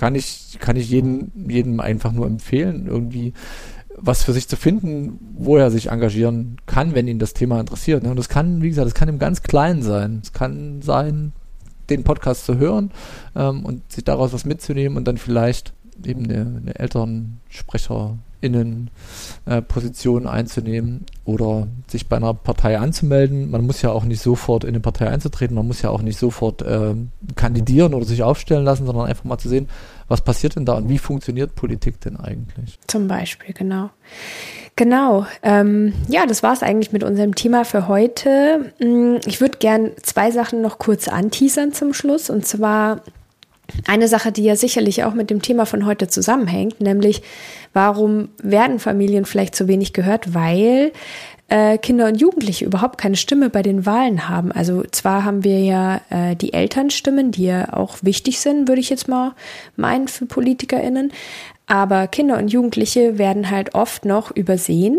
[0.00, 3.34] kann ich, kann ich jedem, jedem einfach nur empfehlen, irgendwie
[3.98, 8.02] was für sich zu finden, wo er sich engagieren kann, wenn ihn das Thema interessiert.
[8.04, 10.20] Und das kann, wie gesagt, das kann im ganz Kleinen sein.
[10.22, 11.32] Es kann sein,
[11.90, 12.92] den Podcast zu hören
[13.36, 18.16] ähm, und sich daraus was mitzunehmen und dann vielleicht eben eine, eine Elternsprecher
[19.68, 23.50] Positionen einzunehmen oder sich bei einer Partei anzumelden.
[23.50, 26.18] Man muss ja auch nicht sofort in eine Partei einzutreten, man muss ja auch nicht
[26.18, 26.94] sofort äh,
[27.36, 29.68] kandidieren oder sich aufstellen lassen, sondern einfach mal zu sehen,
[30.08, 32.78] was passiert denn da und wie funktioniert Politik denn eigentlich?
[32.86, 33.90] Zum Beispiel, genau.
[34.76, 35.26] Genau.
[35.42, 38.72] Ähm, ja, das war es eigentlich mit unserem Thema für heute.
[38.80, 42.30] Mm, ich würde gern zwei Sachen noch kurz anteasern zum Schluss.
[42.30, 43.02] Und zwar
[43.86, 47.22] eine Sache, die ja sicherlich auch mit dem Thema von heute zusammenhängt, nämlich
[47.72, 50.34] warum werden Familien vielleicht zu wenig gehört?
[50.34, 50.92] Weil
[51.50, 54.52] äh, Kinder und Jugendliche überhaupt keine Stimme bei den Wahlen haben.
[54.52, 58.88] Also zwar haben wir ja äh, die Elternstimmen, die ja auch wichtig sind, würde ich
[58.88, 59.34] jetzt mal
[59.76, 61.12] meinen für PolitikerInnen,
[61.70, 64.98] aber Kinder und Jugendliche werden halt oft noch übersehen.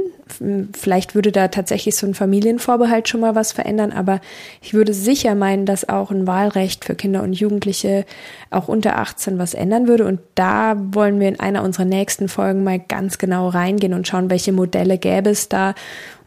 [0.72, 4.22] Vielleicht würde da tatsächlich so ein Familienvorbehalt schon mal was verändern, aber
[4.62, 8.06] ich würde sicher meinen, dass auch ein Wahlrecht für Kinder und Jugendliche
[8.52, 10.06] auch unter 18 was ändern würde.
[10.06, 14.30] Und da wollen wir in einer unserer nächsten Folgen mal ganz genau reingehen und schauen,
[14.30, 15.76] welche Modelle gäbe es da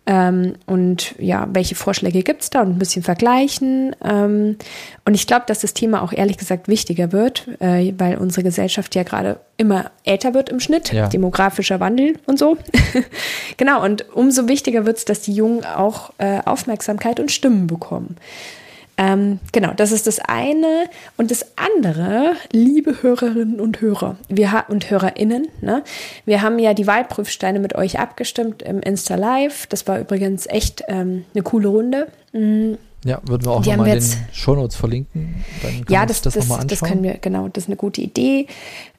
[0.06, 3.96] ähm, und ja, welche Vorschläge gibt's da und ein bisschen vergleichen.
[4.04, 4.56] Ähm,
[5.06, 8.94] und ich glaube, dass das Thema auch ehrlich gesagt wichtiger wird, äh, weil unsere Gesellschaft
[8.94, 11.08] ja gerade immer älter wird im Schnitt, ja.
[11.08, 12.58] demografischer Wandel und so.
[13.56, 18.16] genau, und umso wichtiger wird's, dass die Jungen auch äh, Aufmerksamkeit und Stimmen bekommen.
[18.96, 20.88] Ähm, genau, das ist das eine.
[21.16, 25.82] Und das andere, liebe Hörerinnen und Hörer wir und HörerInnen, ne?
[26.24, 29.66] wir haben ja die Wahlprüfsteine mit euch abgestimmt im Insta Live.
[29.66, 32.08] Das war übrigens echt ähm, eine coole Runde.
[32.32, 32.78] Mhm.
[33.04, 35.44] Ja, würden wir auch nochmal in den Shownotes verlinken.
[35.88, 38.46] ja, das, das, das, das können wir, genau, das ist eine gute Idee.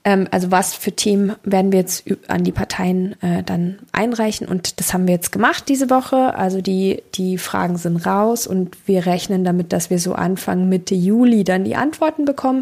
[0.04, 4.80] Ähm, also was für Themen werden wir jetzt an die Parteien äh, dann einreichen und
[4.80, 6.36] das haben wir jetzt gemacht diese Woche.
[6.36, 10.94] Also die, die Fragen sind raus und wir rechnen damit, dass wir so Anfang Mitte
[10.94, 12.62] Juli dann die Antworten bekommen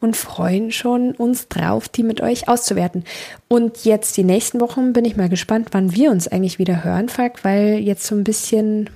[0.00, 3.04] und freuen schon uns drauf, die mit euch auszuwerten.
[3.48, 7.10] Und jetzt die nächsten Wochen bin ich mal gespannt, wann wir uns eigentlich wieder hören,
[7.10, 8.88] Falk, weil jetzt so ein bisschen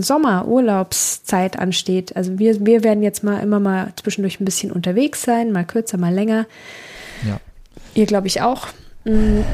[0.00, 2.16] Sommerurlaubszeit ansteht.
[2.16, 5.98] Also wir, wir werden jetzt mal immer mal zwischendurch ein bisschen unterwegs sein, mal kürzer,
[5.98, 6.46] mal länger.
[7.26, 7.40] Ja.
[7.94, 8.68] Ihr glaube ich auch.
[9.04, 9.44] Mhm.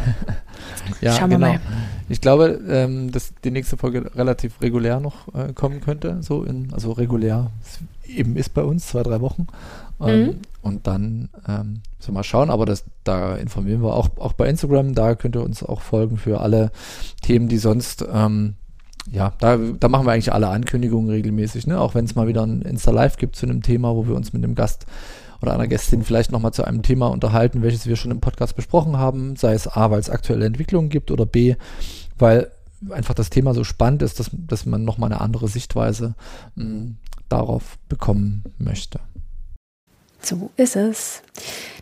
[1.00, 1.48] ja, Schauen genau.
[1.48, 1.60] mal.
[2.08, 6.18] Ich glaube, ähm, dass die nächste Folge relativ regulär noch äh, kommen könnte.
[6.22, 7.50] So in, also regulär
[8.06, 9.46] eben ist bei uns, zwei, drei Wochen.
[10.00, 10.34] Ähm, mhm.
[10.62, 14.94] Und dann ähm, so mal schauen, aber das, da informieren wir auch, auch bei Instagram.
[14.94, 16.70] Da könnt ihr uns auch folgen für alle
[17.22, 18.54] Themen, die sonst ähm,
[19.10, 21.80] ja, da, da machen wir eigentlich alle Ankündigungen regelmäßig, ne?
[21.80, 24.44] Auch wenn es mal wieder ein Insta-Live gibt zu einem Thema, wo wir uns mit
[24.44, 24.86] einem Gast
[25.40, 28.96] oder einer Gästin vielleicht nochmal zu einem Thema unterhalten, welches wir schon im Podcast besprochen
[28.96, 31.54] haben, sei es A, weil es aktuelle Entwicklungen gibt oder B,
[32.18, 32.50] weil
[32.90, 36.14] einfach das Thema so spannend ist, dass, dass man nochmal eine andere Sichtweise
[36.56, 36.96] mh, hm,
[37.28, 39.00] darauf bekommen möchte.
[40.20, 41.22] So ist es.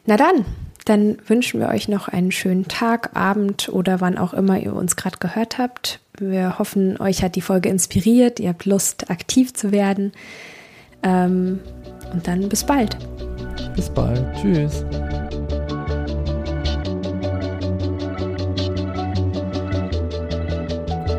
[0.05, 0.45] Na dann,
[0.87, 4.97] dann wünschen wir euch noch einen schönen Tag, Abend oder wann auch immer ihr uns
[4.97, 6.01] gerade gehört habt.
[6.19, 10.13] Wir hoffen, euch hat die Folge inspiriert, ihr habt Lust, aktiv zu werden.
[11.03, 11.61] Ähm,
[12.13, 12.97] und dann bis bald.
[13.75, 14.25] Bis bald.
[14.37, 14.85] Tschüss.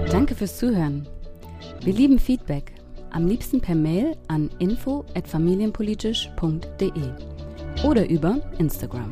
[0.10, 1.06] Danke fürs Zuhören.
[1.84, 2.72] Wir lieben Feedback.
[3.12, 6.92] Am liebsten per Mail an info@familienpolitisch.de
[7.84, 9.12] oder über Instagram.